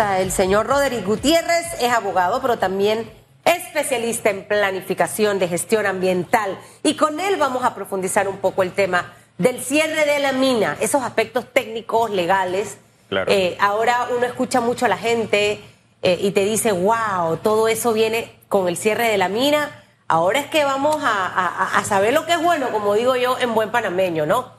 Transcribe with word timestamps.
al 0.00 0.32
señor 0.32 0.66
Roderick 0.66 1.04
Gutiérrez, 1.04 1.66
es 1.80 1.92
abogado, 1.92 2.40
pero 2.40 2.58
también 2.58 3.10
especialista 3.44 4.30
en 4.30 4.44
planificación 4.44 5.38
de 5.38 5.48
gestión 5.48 5.86
ambiental. 5.86 6.58
Y 6.82 6.94
con 6.94 7.20
él 7.20 7.36
vamos 7.36 7.64
a 7.64 7.74
profundizar 7.74 8.26
un 8.26 8.38
poco 8.38 8.62
el 8.62 8.72
tema 8.72 9.12
del 9.38 9.62
cierre 9.62 10.06
de 10.06 10.18
la 10.18 10.32
mina, 10.32 10.76
esos 10.80 11.02
aspectos 11.02 11.44
técnicos, 11.52 12.10
legales. 12.10 12.78
Eh, 13.26 13.56
ahora 13.60 14.08
uno 14.16 14.24
escucha 14.24 14.60
mucho 14.60 14.86
a 14.86 14.88
la 14.88 14.96
gente 14.96 15.60
eh, 16.02 16.18
y 16.20 16.30
te 16.30 16.44
dice, 16.44 16.72
wow, 16.72 17.36
todo 17.42 17.68
eso 17.68 17.92
viene 17.92 18.34
con 18.48 18.68
el 18.68 18.76
cierre 18.76 19.08
de 19.08 19.18
la 19.18 19.28
mina. 19.28 19.84
Ahora 20.08 20.40
es 20.40 20.46
que 20.46 20.64
vamos 20.64 20.96
a, 21.02 21.82
saber 21.84 22.12
lo 22.12 22.26
que 22.26 22.32
es 22.32 22.42
bueno, 22.42 22.70
como 22.70 22.94
digo 22.94 23.16
yo, 23.16 23.38
en 23.38 23.54
buen 23.54 23.70
panameño, 23.70 24.26
¿no? 24.26 24.52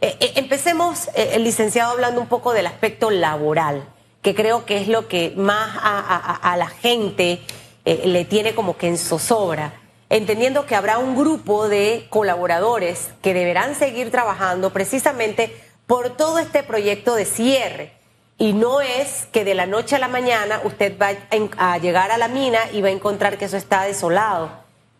Eh, 0.00 0.32
empecemos, 0.36 1.08
el 1.14 1.44
licenciado, 1.44 1.92
hablando 1.92 2.20
un 2.20 2.28
poco 2.28 2.52
del 2.52 2.66
aspecto 2.66 3.10
laboral, 3.10 3.84
que 4.22 4.34
creo 4.34 4.64
que 4.64 4.78
es 4.78 4.88
lo 4.88 5.08
que 5.08 5.34
más 5.36 5.76
a, 5.82 6.56
la 6.56 6.68
gente 6.68 7.40
le 7.84 8.24
tiene 8.24 8.54
como 8.54 8.76
que 8.76 8.88
en 8.88 8.96
zozobra 8.96 9.74
entendiendo 10.12 10.66
que 10.66 10.76
habrá 10.76 10.98
un 10.98 11.16
grupo 11.16 11.70
de 11.70 12.06
colaboradores 12.10 13.08
que 13.22 13.32
deberán 13.32 13.74
seguir 13.74 14.10
trabajando 14.10 14.70
precisamente 14.70 15.56
por 15.86 16.18
todo 16.18 16.38
este 16.38 16.62
proyecto 16.62 17.14
de 17.14 17.24
cierre. 17.24 17.92
Y 18.36 18.52
no 18.52 18.82
es 18.82 19.26
que 19.32 19.42
de 19.42 19.54
la 19.54 19.64
noche 19.64 19.96
a 19.96 19.98
la 19.98 20.08
mañana 20.08 20.60
usted 20.64 20.98
va 21.00 21.12
a 21.56 21.78
llegar 21.78 22.10
a 22.10 22.18
la 22.18 22.28
mina 22.28 22.58
y 22.74 22.82
va 22.82 22.88
a 22.88 22.92
encontrar 22.92 23.38
que 23.38 23.46
eso 23.46 23.56
está 23.56 23.84
desolado. 23.84 24.50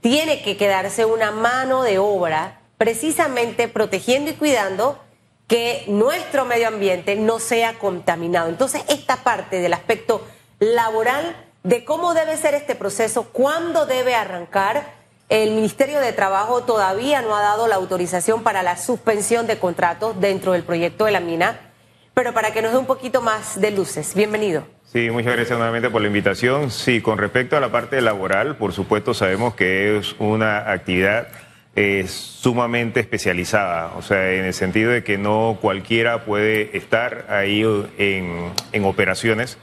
Tiene 0.01 0.43
que 0.43 0.57
quedarse 0.57 1.05
una 1.05 1.31
mano 1.31 1.83
de 1.83 1.99
obra 1.99 2.61
precisamente 2.79 3.69
protegiendo 3.69 4.31
y 4.31 4.35
cuidando 4.35 4.99
que 5.47 5.85
nuestro 5.89 6.45
medio 6.45 6.69
ambiente 6.69 7.17
no 7.17 7.39
sea 7.39 7.79
contaminado. 7.79 8.49
Entonces, 8.49 8.83
esta 8.89 9.17
parte 9.17 9.61
del 9.61 9.73
aspecto 9.75 10.27
laboral 10.59 11.37
de 11.63 11.85
cómo 11.85 12.15
debe 12.15 12.37
ser 12.37 12.55
este 12.55 12.75
proceso, 12.75 13.25
cuándo 13.25 13.87
debe 13.87 14.15
arrancar, 14.15 15.03
el 15.29 15.53
Ministerio 15.53 16.01
de 16.01 16.13
Trabajo 16.13 16.63
todavía 16.63 17.23
no 17.23 17.35
ha 17.35 17.41
dado 17.41 17.67
la 17.67 17.77
autorización 17.77 18.43
para 18.43 18.63
la 18.63 18.77
suspensión 18.77 19.47
de 19.47 19.59
contratos 19.59 20.21
dentro 20.21 20.53
del 20.53 20.63
proyecto 20.63 21.07
de 21.07 21.13
la 21.13 21.21
mina, 21.21 21.73
pero 22.15 22.35
para 22.35 22.53
que 22.53 22.61
nos 22.61 22.73
dé 22.73 22.79
un 22.79 22.87
poquito 22.87 23.23
más 23.23 23.61
de 23.61 23.71
luces. 23.71 24.15
Bienvenido. 24.15 24.65
Sí, 24.85 25.09
muchas 25.11 25.35
gracias 25.35 25.57
nuevamente 25.57 25.89
por 25.89 26.03
la 26.03 26.09
invitación. 26.09 26.71
Sí, 26.71 27.01
con 27.01 27.17
respecto 27.17 27.57
a 27.57 27.61
la 27.61 27.73
parte 27.73 28.03
laboral, 28.03 28.57
por 28.57 28.75
supuesto 28.75 29.15
sabemos 29.15 29.55
que 29.55 29.97
es 29.97 30.15
una 30.19 30.71
actividad 30.71 31.29
eh, 31.75 32.05
sumamente 32.07 33.01
especializada, 33.01 33.93
o 33.97 34.03
sea, 34.03 34.33
en 34.33 34.45
el 34.45 34.55
sentido 34.55 34.91
de 34.91 35.03
que 35.03 35.19
no 35.19 35.59
cualquiera 35.61 36.25
puede 36.25 36.77
estar 36.77 37.27
ahí 37.29 37.63
en, 37.99 38.51
en 38.73 38.85
operaciones 38.85 39.59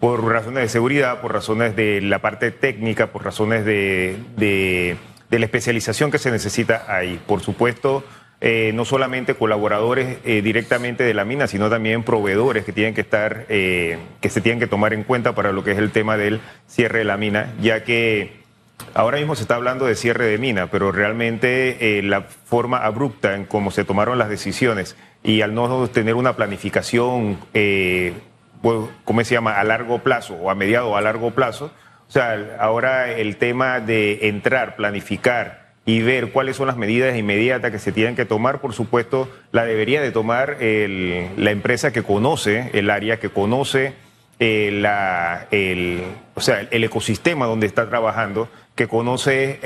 por 0.00 0.24
razones 0.24 0.62
de 0.64 0.68
seguridad, 0.68 1.20
por 1.20 1.32
razones 1.32 1.74
de 1.76 2.00
la 2.02 2.20
parte 2.20 2.50
técnica, 2.50 3.06
por 3.08 3.24
razones 3.24 3.64
de 3.64 4.96
de 5.34 5.40
la 5.40 5.46
especialización 5.46 6.10
que 6.10 6.18
se 6.18 6.30
necesita 6.30 6.84
ahí. 6.88 7.20
Por 7.26 7.40
supuesto, 7.40 8.04
eh, 8.40 8.72
no 8.72 8.84
solamente 8.84 9.34
colaboradores 9.34 10.18
eh, 10.24 10.42
directamente 10.42 11.02
de 11.02 11.12
la 11.12 11.24
mina, 11.24 11.48
sino 11.48 11.70
también 11.70 12.04
proveedores 12.04 12.64
que 12.64 12.72
tienen 12.72 12.94
que 12.94 13.00
estar, 13.00 13.46
eh, 13.48 13.98
que 14.20 14.30
se 14.30 14.40
tienen 14.40 14.60
que 14.60 14.66
tomar 14.68 14.92
en 14.92 15.02
cuenta 15.02 15.34
para 15.34 15.50
lo 15.50 15.64
que 15.64 15.72
es 15.72 15.78
el 15.78 15.90
tema 15.90 16.16
del 16.16 16.40
cierre 16.68 17.00
de 17.00 17.04
la 17.04 17.16
mina, 17.16 17.52
ya 17.60 17.82
que 17.82 18.43
ahora 18.94 19.18
mismo 19.18 19.34
se 19.34 19.42
está 19.42 19.56
hablando 19.56 19.86
de 19.86 19.94
cierre 19.94 20.26
de 20.26 20.38
mina, 20.38 20.68
pero 20.68 20.92
realmente 20.92 22.00
la 22.02 22.22
forma 22.22 22.78
abrupta 22.78 23.34
en 23.34 23.44
cómo 23.44 23.70
se 23.70 23.84
tomaron 23.84 24.18
las 24.18 24.28
decisiones 24.28 24.96
y 25.22 25.40
al 25.40 25.54
no 25.54 25.88
tener 25.88 26.14
una 26.14 26.36
planificación, 26.36 27.38
pues, 27.52 28.90
¿cómo 29.04 29.24
se 29.24 29.34
llama?, 29.34 29.58
a 29.58 29.64
largo 29.64 29.98
plazo 30.00 30.34
o 30.34 30.50
a 30.50 30.54
mediado 30.54 30.90
o 30.90 30.96
a 30.96 31.00
largo 31.00 31.30
plazo, 31.32 31.72
o 32.06 32.10
sea, 32.10 32.56
ahora 32.60 33.10
el 33.10 33.36
tema 33.36 33.80
de 33.80 34.28
entrar, 34.28 34.76
planificar 34.76 35.72
y 35.86 36.02
ver 36.02 36.32
cuáles 36.32 36.56
son 36.56 36.66
las 36.66 36.76
medidas 36.76 37.16
inmediatas 37.16 37.70
que 37.70 37.78
se 37.78 37.92
tienen 37.92 38.16
que 38.16 38.24
tomar, 38.24 38.60
por 38.60 38.72
supuesto, 38.72 39.28
la 39.52 39.64
debería 39.64 40.00
de 40.00 40.12
tomar 40.12 40.56
la 40.60 41.50
empresa 41.50 41.92
que 41.92 42.02
conoce 42.02 42.70
el 42.72 42.90
área, 42.90 43.18
que 43.18 43.28
conoce 43.30 43.94
eh, 44.40 44.70
la, 44.72 45.46
el, 45.50 46.02
o 46.34 46.40
sea, 46.40 46.66
el 46.70 46.84
ecosistema 46.84 47.46
donde 47.46 47.66
está 47.66 47.88
trabajando, 47.88 48.48
que 48.74 48.88
conoce 48.88 49.60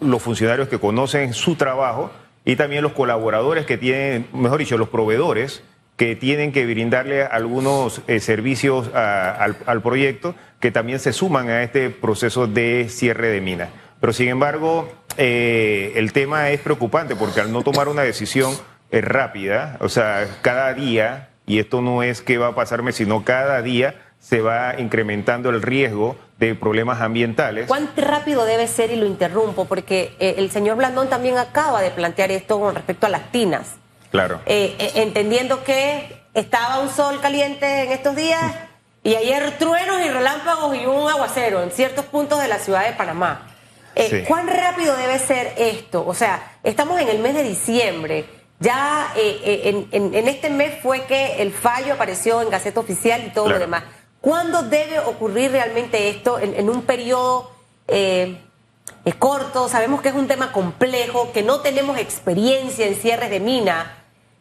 los 0.00 0.22
funcionarios 0.22 0.68
que 0.68 0.78
conocen 0.78 1.32
su 1.32 1.56
trabajo 1.56 2.10
y 2.44 2.56
también 2.56 2.82
los 2.82 2.92
colaboradores 2.92 3.64
que 3.64 3.78
tienen, 3.78 4.26
mejor 4.32 4.58
dicho, 4.58 4.76
los 4.76 4.90
proveedores 4.90 5.62
que 5.96 6.16
tienen 6.16 6.52
que 6.52 6.66
brindarle 6.66 7.24
algunos 7.24 8.02
eh, 8.06 8.20
servicios 8.20 8.90
al, 8.94 9.82
proyecto 9.82 10.34
que 10.58 10.70
también 10.70 10.98
se 10.98 11.12
suman 11.12 11.48
a 11.48 11.62
este 11.62 11.90
proceso 11.90 12.46
de 12.46 12.88
cierre 12.88 13.28
de 13.28 13.40
mina. 13.40 13.68
Pero 14.00 14.12
sin 14.12 14.28
embargo, 14.28 14.90
eh, 15.16 15.92
el 15.96 16.12
tema 16.12 16.50
es 16.50 16.60
preocupante 16.60 17.16
porque 17.16 17.40
al 17.40 17.52
no 17.52 17.62
tomar 17.62 17.88
una 17.88 18.02
decisión 18.02 18.54
rápida, 18.90 19.76
o 19.80 19.88
sea, 19.88 20.26
cada 20.42 20.72
día, 20.74 21.29
y 21.50 21.58
esto 21.58 21.82
no 21.82 22.04
es 22.04 22.22
que 22.22 22.38
va 22.38 22.48
a 22.48 22.54
pasarme, 22.54 22.92
sino 22.92 23.24
cada 23.24 23.60
día 23.60 23.96
se 24.20 24.40
va 24.40 24.78
incrementando 24.78 25.50
el 25.50 25.62
riesgo 25.62 26.16
de 26.38 26.54
problemas 26.54 27.00
ambientales. 27.00 27.66
¿Cuán 27.66 27.90
rápido 27.96 28.44
debe 28.44 28.68
ser? 28.68 28.92
Y 28.92 28.96
lo 28.96 29.04
interrumpo, 29.04 29.64
porque 29.64 30.14
el 30.20 30.48
señor 30.52 30.76
Blandón 30.76 31.08
también 31.08 31.38
acaba 31.38 31.82
de 31.82 31.90
plantear 31.90 32.30
esto 32.30 32.60
con 32.60 32.76
respecto 32.76 33.06
a 33.06 33.10
las 33.10 33.32
tinas. 33.32 33.74
Claro. 34.12 34.40
Eh, 34.46 34.76
eh, 34.78 34.92
entendiendo 34.94 35.64
que 35.64 36.22
estaba 36.34 36.78
un 36.78 36.88
sol 36.88 37.20
caliente 37.20 37.82
en 37.82 37.90
estos 37.90 38.14
días 38.14 38.40
y 39.02 39.16
ayer 39.16 39.58
truenos 39.58 40.00
y 40.06 40.08
relámpagos 40.08 40.76
y 40.76 40.86
un 40.86 41.10
aguacero 41.10 41.64
en 41.64 41.72
ciertos 41.72 42.04
puntos 42.04 42.40
de 42.40 42.46
la 42.46 42.60
ciudad 42.60 42.86
de 42.86 42.92
Panamá. 42.92 43.48
Eh, 43.96 44.24
¿Cuán 44.28 44.46
rápido 44.46 44.96
debe 44.96 45.18
ser 45.18 45.52
esto? 45.58 46.06
O 46.06 46.14
sea, 46.14 46.58
estamos 46.62 47.00
en 47.00 47.08
el 47.08 47.18
mes 47.18 47.34
de 47.34 47.42
diciembre. 47.42 48.24
Ya 48.60 49.12
en, 49.16 50.28
este 50.28 50.50
mes 50.50 50.80
fue 50.82 51.04
que 51.06 51.42
el 51.42 51.52
fallo 51.52 51.94
apareció 51.94 52.42
en 52.42 52.50
Gaceta 52.50 52.80
Oficial 52.80 53.24
y 53.26 53.30
todo 53.30 53.48
lo 53.48 53.58
demás. 53.58 53.82
¿Cuándo 54.20 54.62
debe 54.62 54.98
ocurrir 55.00 55.50
realmente 55.50 56.10
esto 56.10 56.38
en, 56.38 56.68
un 56.68 56.82
periodo 56.82 57.50
corto? 59.18 59.68
Sabemos 59.68 60.02
que 60.02 60.10
es 60.10 60.14
un 60.14 60.28
tema 60.28 60.52
complejo, 60.52 61.32
que 61.32 61.42
no 61.42 61.60
tenemos 61.60 61.98
experiencia 61.98 62.86
en 62.86 62.94
cierres 62.94 63.30
de 63.30 63.40
mina 63.40 63.96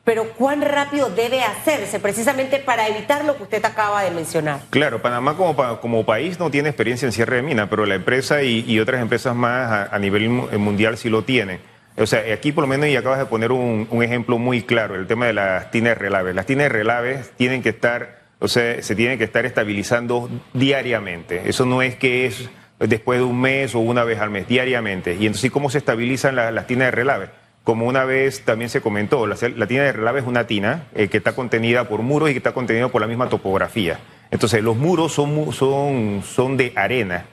pero 0.09 0.23
¿cuán 0.33 0.63
rápido 0.63 1.11
debe 1.11 1.43
hacerse 1.43 1.99
precisamente 1.99 2.57
para 2.57 2.87
evitar 2.87 3.25
lo 3.25 3.37
que 3.37 3.43
usted 3.43 3.63
acaba 3.63 4.01
de 4.01 4.09
mencionar? 4.09 4.59
Claro, 4.71 5.03
Panamá 5.03 5.37
como, 5.37 5.55
como 5.79 6.03
país 6.03 6.39
no 6.39 6.49
tiene 6.49 6.69
experiencia 6.69 7.05
en 7.05 7.11
cierre 7.11 7.35
de 7.35 7.41
mina, 7.43 7.69
pero 7.69 7.85
la 7.85 7.93
empresa 7.93 8.41
y, 8.41 8.79
otras 8.79 9.03
empresas 9.03 9.35
más 9.35 9.87
a, 9.91 9.99
nivel 9.99 10.27
mundial 10.27 10.97
sí 10.97 11.09
lo 11.09 11.25
tienen. 11.25 11.59
O 11.97 12.05
sea, 12.05 12.23
aquí 12.33 12.51
por 12.51 12.63
lo 12.63 12.67
menos 12.67 12.87
y 12.87 12.95
acabas 12.95 13.19
de 13.19 13.25
poner 13.25 13.51
un, 13.51 13.87
ejemplo 14.01 14.37
muy 14.37 14.61
claro, 14.61 14.95
el 14.95 15.07
tema 15.07 15.27
de 15.27 15.33
las 15.33 15.71
tinas 15.71 15.97
relaves. 15.97 16.35
Las 16.35 16.45
tinas 16.45 16.71
relaves 16.71 17.31
tienen 17.35 17.61
que 17.61 17.69
estar, 17.69 18.19
o 18.39 18.47
sea, 18.47 18.81
se 18.81 18.95
tienen 18.95 19.17
que 19.17 19.25
estar 19.25 19.45
estabilizando 19.45 20.29
diariamente. 20.53 21.41
Eso 21.45 21.65
no 21.65 21.81
es 21.81 21.95
que 21.95 22.25
es 22.25 22.49
después 22.79 23.19
de 23.19 23.25
un 23.25 23.41
mes 23.41 23.75
o 23.75 23.79
una 23.79 24.03
vez 24.03 24.19
al 24.19 24.29
mes, 24.29 24.47
diariamente. 24.47 25.15
Y 25.19 25.25
entonces, 25.25 25.51
¿cómo 25.51 25.69
se 25.69 25.79
estabilizan 25.79 26.35
las 26.35 26.67
tinas 26.67 26.87
de 26.87 26.91
relaves? 26.91 27.29
Como 27.63 27.85
una 27.85 28.05
vez 28.05 28.45
también 28.45 28.69
se 28.69 28.81
comentó, 28.81 29.27
la, 29.27 29.35
tina 29.35 29.83
de 29.83 29.91
relave 29.91 30.21
es 30.21 30.25
una 30.25 30.47
tina 30.47 30.87
eh, 30.95 31.07
que 31.07 31.17
está 31.17 31.33
contenida 31.33 31.87
por 31.87 32.01
muros 32.01 32.29
y 32.29 32.33
que 32.33 32.39
está 32.39 32.53
contenida 32.53 32.87
por 32.87 33.01
la 33.01 33.07
misma 33.07 33.29
topografía. 33.29 33.99
Entonces, 34.31 34.63
los 34.63 34.77
muros 34.77 35.11
son, 35.11 35.51
son, 35.51 36.23
son 36.23 36.55
de 36.55 36.71
arena, 36.75 37.25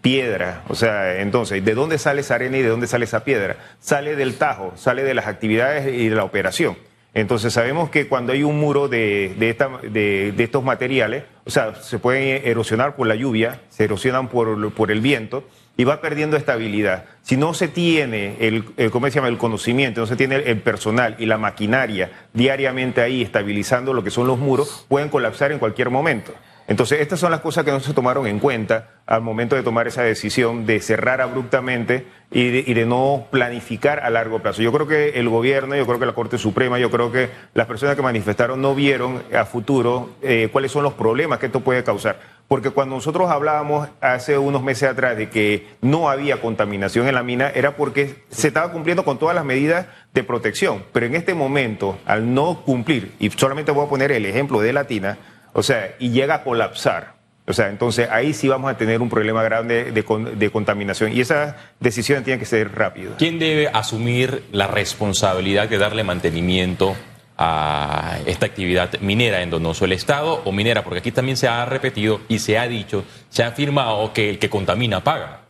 piedra. 0.00 0.62
O 0.68 0.74
sea, 0.74 1.20
entonces, 1.20 1.64
¿de 1.64 1.74
dónde 1.74 1.98
sale 1.98 2.20
esa 2.20 2.36
arena 2.36 2.58
y 2.58 2.62
de 2.62 2.68
dónde 2.68 2.86
sale 2.86 3.04
esa 3.04 3.24
piedra? 3.24 3.56
Sale 3.80 4.16
del 4.16 4.36
tajo, 4.36 4.72
sale 4.76 5.02
de 5.02 5.14
las 5.14 5.26
actividades 5.26 5.92
y 5.92 6.08
de 6.08 6.14
la 6.16 6.24
operación. 6.24 6.76
Entonces 7.14 7.52
sabemos 7.52 7.90
que 7.90 8.06
cuando 8.06 8.32
hay 8.32 8.42
un 8.42 8.58
muro 8.58 8.88
de, 8.88 9.34
de, 9.38 10.34
estos 10.44 10.62
materiales, 10.62 11.24
o 11.44 11.50
sea, 11.50 11.74
se 11.74 11.98
pueden 11.98 12.46
erosionar 12.46 12.96
por 12.96 13.06
la 13.06 13.14
lluvia, 13.14 13.60
se 13.70 13.84
erosionan 13.84 14.28
por, 14.28 14.72
por 14.72 14.90
el 14.90 15.00
viento, 15.00 15.44
y 15.76 15.84
va 15.84 16.00
perdiendo 16.00 16.36
estabilidad. 16.36 17.04
Si 17.22 17.36
no 17.36 17.54
se 17.54 17.68
tiene 17.68 18.36
el, 18.40 18.64
¿cómo 18.90 19.06
se 19.06 19.12
llama? 19.12 19.28
el 19.28 19.38
conocimiento, 19.38 20.00
no 20.00 20.06
se 20.06 20.16
tiene 20.16 20.36
el 20.36 20.60
personal 20.60 21.14
y 21.18 21.26
la 21.26 21.38
maquinaria 21.38 22.10
diariamente 22.34 23.00
ahí 23.00 23.22
estabilizando 23.22 23.94
lo 23.94 24.02
que 24.02 24.10
son 24.10 24.26
los 24.26 24.38
muros, 24.38 24.84
pueden 24.88 25.08
colapsar 25.08 25.52
en 25.52 25.60
cualquier 25.60 25.90
momento. 25.90 26.34
Entonces, 26.68 27.00
estas 27.00 27.18
son 27.18 27.30
las 27.30 27.40
cosas 27.40 27.64
que 27.64 27.70
no 27.70 27.80
se 27.80 27.94
tomaron 27.94 28.26
en 28.26 28.38
cuenta 28.38 28.90
al 29.06 29.22
momento 29.22 29.56
de 29.56 29.62
tomar 29.62 29.88
esa 29.88 30.02
decisión 30.02 30.66
de 30.66 30.80
cerrar 30.80 31.22
abruptamente 31.22 32.06
y 32.30 32.74
de, 32.74 32.84
no 32.84 33.26
planificar 33.30 34.00
a 34.00 34.10
largo 34.10 34.40
plazo. 34.40 34.60
Yo 34.60 34.70
creo 34.70 34.86
que 34.86 35.18
el 35.18 35.30
gobierno, 35.30 35.74
yo 35.74 35.86
creo 35.86 35.98
que 35.98 36.04
la 36.04 36.12
Corte 36.12 36.36
Suprema, 36.36 36.78
yo 36.78 36.90
creo 36.90 37.10
que 37.10 37.30
las 37.54 37.66
personas 37.66 37.96
que 37.96 38.02
manifestaron 38.02 38.60
no 38.60 38.74
vieron 38.74 39.22
a 39.34 39.46
futuro 39.46 40.10
eh, 40.20 40.50
cuáles 40.52 40.70
son 40.70 40.82
los 40.82 40.92
problemas 40.92 41.38
que 41.38 41.46
esto 41.46 41.60
puede 41.60 41.82
causar. 41.82 42.20
Porque 42.48 42.68
cuando 42.68 42.96
nosotros 42.96 43.30
hablábamos 43.30 43.88
hace 44.02 44.36
unos 44.36 44.62
meses 44.62 44.90
atrás 44.90 45.16
de 45.16 45.30
que 45.30 45.68
no 45.80 46.10
había 46.10 46.42
contaminación 46.42 47.08
en 47.08 47.14
la 47.14 47.22
mina, 47.22 47.48
era 47.48 47.76
porque 47.76 48.24
se 48.28 48.48
estaba 48.48 48.72
cumpliendo 48.72 49.06
con 49.06 49.18
todas 49.18 49.34
las 49.34 49.44
medidas 49.46 49.86
de 50.12 50.22
protección. 50.22 50.84
Pero 50.92 51.06
en 51.06 51.14
este 51.14 51.32
momento, 51.32 51.98
al 52.04 52.34
no 52.34 52.60
cumplir, 52.62 53.14
y 53.18 53.30
solamente 53.30 53.72
voy 53.72 53.86
a 53.86 53.88
poner 53.88 54.12
el 54.12 54.26
ejemplo 54.26 54.60
de 54.60 54.74
la 54.74 54.84
tina, 54.84 55.16
o 55.58 55.62
sea, 55.62 55.96
y 55.98 56.10
llega 56.10 56.36
a 56.36 56.44
colapsar. 56.44 57.18
O 57.46 57.52
sea, 57.52 57.68
entonces 57.68 58.08
ahí 58.10 58.32
sí 58.32 58.46
vamos 58.46 58.70
a 58.70 58.76
tener 58.76 59.00
un 59.00 59.08
problema 59.08 59.42
grande 59.42 59.90
de, 59.90 60.50
contaminación 60.50 61.12
y 61.12 61.20
esa 61.20 61.56
decisión 61.80 62.22
tiene 62.22 62.38
que 62.38 62.44
ser 62.44 62.74
rápida. 62.74 63.12
¿Quién 63.18 63.38
debe 63.38 63.68
asumir 63.68 64.44
la 64.52 64.66
responsabilidad 64.66 65.68
de 65.68 65.78
darle 65.78 66.04
mantenimiento 66.04 66.94
a 67.38 68.18
esta 68.26 68.46
actividad 68.46 69.00
minera 69.00 69.40
en 69.40 69.50
Donoso, 69.50 69.86
el 69.86 69.92
Estado 69.92 70.42
o 70.44 70.52
minera? 70.52 70.84
Porque 70.84 71.00
aquí 71.00 71.10
también 71.10 71.36
se 71.36 71.48
ha 71.48 71.64
repetido 71.64 72.20
y 72.28 72.38
se 72.38 72.58
ha 72.58 72.68
dicho, 72.68 73.04
se 73.30 73.42
ha 73.42 73.48
afirmado 73.48 74.12
que 74.12 74.30
el 74.30 74.38
que 74.38 74.50
contamina 74.50 75.02
paga. 75.02 75.40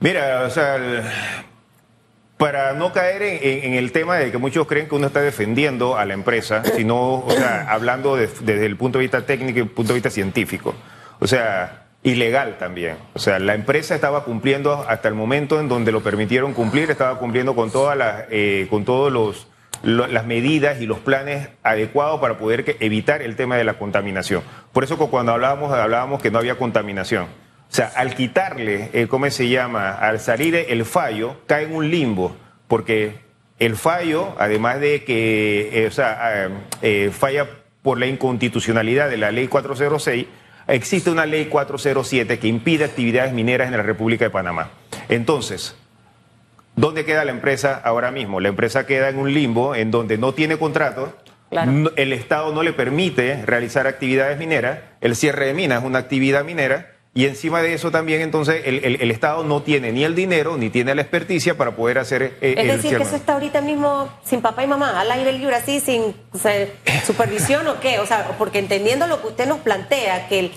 Mira, 0.00 0.42
o 0.46 0.50
sea, 0.50 0.78
para 2.40 2.72
no 2.72 2.90
caer 2.90 3.22
en, 3.22 3.74
el 3.74 3.92
tema 3.92 4.16
de 4.16 4.32
que 4.32 4.38
muchos 4.38 4.66
creen 4.66 4.88
que 4.88 4.94
uno 4.94 5.08
está 5.08 5.20
defendiendo 5.20 5.98
a 5.98 6.06
la 6.06 6.14
empresa, 6.14 6.64
sino, 6.74 7.16
o 7.20 7.30
sea, 7.30 7.66
hablando 7.68 8.16
desde 8.16 8.64
el 8.64 8.76
punto 8.76 8.98
de 8.98 9.02
vista 9.02 9.26
técnico 9.26 9.58
y 9.58 9.62
el 9.62 9.68
punto 9.68 9.92
de 9.92 9.98
vista 9.98 10.08
científico. 10.08 10.74
O 11.18 11.26
sea, 11.26 11.84
ilegal 12.02 12.56
también. 12.58 12.96
O 13.12 13.18
sea, 13.18 13.38
la 13.38 13.54
empresa 13.54 13.94
estaba 13.94 14.24
cumpliendo 14.24 14.86
hasta 14.88 15.06
el 15.08 15.14
momento 15.14 15.60
en 15.60 15.68
donde 15.68 15.92
lo 15.92 16.02
permitieron 16.02 16.54
cumplir, 16.54 16.90
estaba 16.90 17.18
cumpliendo 17.18 17.54
con 17.54 17.70
todas 17.70 17.94
las, 17.94 18.24
eh, 18.30 18.66
con 18.70 18.86
todos 18.86 19.12
los 19.12 19.46
las 19.82 20.26
medidas 20.26 20.80
y 20.82 20.86
los 20.86 20.98
planes 20.98 21.48
adecuados 21.62 22.20
para 22.20 22.36
poder 22.36 22.76
evitar 22.80 23.22
el 23.22 23.34
tema 23.34 23.56
de 23.56 23.64
la 23.64 23.78
contaminación. 23.78 24.42
Por 24.72 24.84
eso 24.84 24.98
cuando 24.98 25.32
hablábamos, 25.32 25.72
hablábamos 25.72 26.20
que 26.20 26.30
no 26.30 26.38
había 26.38 26.56
contaminación. 26.56 27.28
O 27.70 27.72
sea, 27.72 27.92
al 27.94 28.16
quitarle, 28.16 28.90
eh, 28.92 29.06
¿cómo 29.06 29.30
se 29.30 29.48
llama? 29.48 29.92
Al 29.92 30.18
salir 30.18 30.56
el 30.56 30.84
fallo, 30.84 31.36
cae 31.46 31.66
en 31.66 31.74
un 31.74 31.88
limbo, 31.88 32.36
porque 32.66 33.20
el 33.60 33.76
fallo, 33.76 34.34
además 34.38 34.80
de 34.80 35.04
que, 35.04 35.70
eh, 35.72 35.86
o 35.86 35.90
sea, 35.92 36.48
eh, 36.82 37.12
falla 37.12 37.46
por 37.82 37.98
la 37.98 38.06
inconstitucionalidad 38.06 39.08
de 39.08 39.18
la 39.18 39.30
ley 39.30 39.46
406, 39.46 40.26
existe 40.66 41.10
una 41.10 41.26
ley 41.26 41.46
407 41.46 42.40
que 42.40 42.48
impide 42.48 42.84
actividades 42.84 43.32
mineras 43.32 43.68
en 43.68 43.76
la 43.76 43.84
República 43.84 44.24
de 44.24 44.30
Panamá. 44.30 44.70
Entonces, 45.08 45.76
¿dónde 46.74 47.04
queda 47.04 47.24
la 47.24 47.30
empresa 47.30 47.80
ahora 47.84 48.10
mismo? 48.10 48.40
La 48.40 48.48
empresa 48.48 48.84
queda 48.84 49.10
en 49.10 49.18
un 49.18 49.32
limbo 49.32 49.76
en 49.76 49.92
donde 49.92 50.18
no 50.18 50.34
tiene 50.34 50.56
contrato, 50.58 51.16
el 51.96 52.12
Estado 52.12 52.52
no 52.52 52.64
le 52.64 52.72
permite 52.72 53.44
realizar 53.46 53.86
actividades 53.86 54.38
mineras, 54.38 54.80
el 55.00 55.14
cierre 55.14 55.46
de 55.46 55.54
minas 55.54 55.80
es 55.80 55.84
una 55.84 56.00
actividad 56.00 56.44
minera, 56.44 56.99
y 57.12 57.26
encima 57.26 57.60
de 57.60 57.74
eso 57.74 57.90
también 57.90 58.20
entonces 58.20 58.62
el, 58.64 59.10
Estado 59.10 59.42
no 59.42 59.62
tiene 59.62 59.90
ni 59.90 60.04
el 60.04 60.14
dinero 60.14 60.56
ni 60.56 60.70
tiene 60.70 60.94
la 60.94 61.02
experticia 61.02 61.56
para 61.56 61.72
poder 61.74 61.98
hacer... 61.98 62.38
Eh, 62.40 62.54
es 62.56 62.68
decir, 62.68 62.96
que 62.96 63.02
eso 63.02 63.16
está 63.16 63.32
ahorita 63.32 63.60
mismo 63.60 64.08
sin 64.24 64.40
papá 64.40 64.62
y 64.62 64.68
mamá, 64.68 65.00
al 65.00 65.10
aire 65.10 65.32
libre 65.32 65.56
así, 65.56 65.80
sin 65.80 66.14
supervisión 67.04 67.66
o 67.66 67.80
qué. 67.80 67.98
O 67.98 68.06
sea, 68.06 68.36
porque 68.38 68.60
entendiendo 68.60 69.08
lo 69.08 69.20
que 69.20 69.28
usted 69.28 69.48
nos 69.48 69.58
plantea, 69.58 70.28
que, 70.28 70.38
el, 70.38 70.52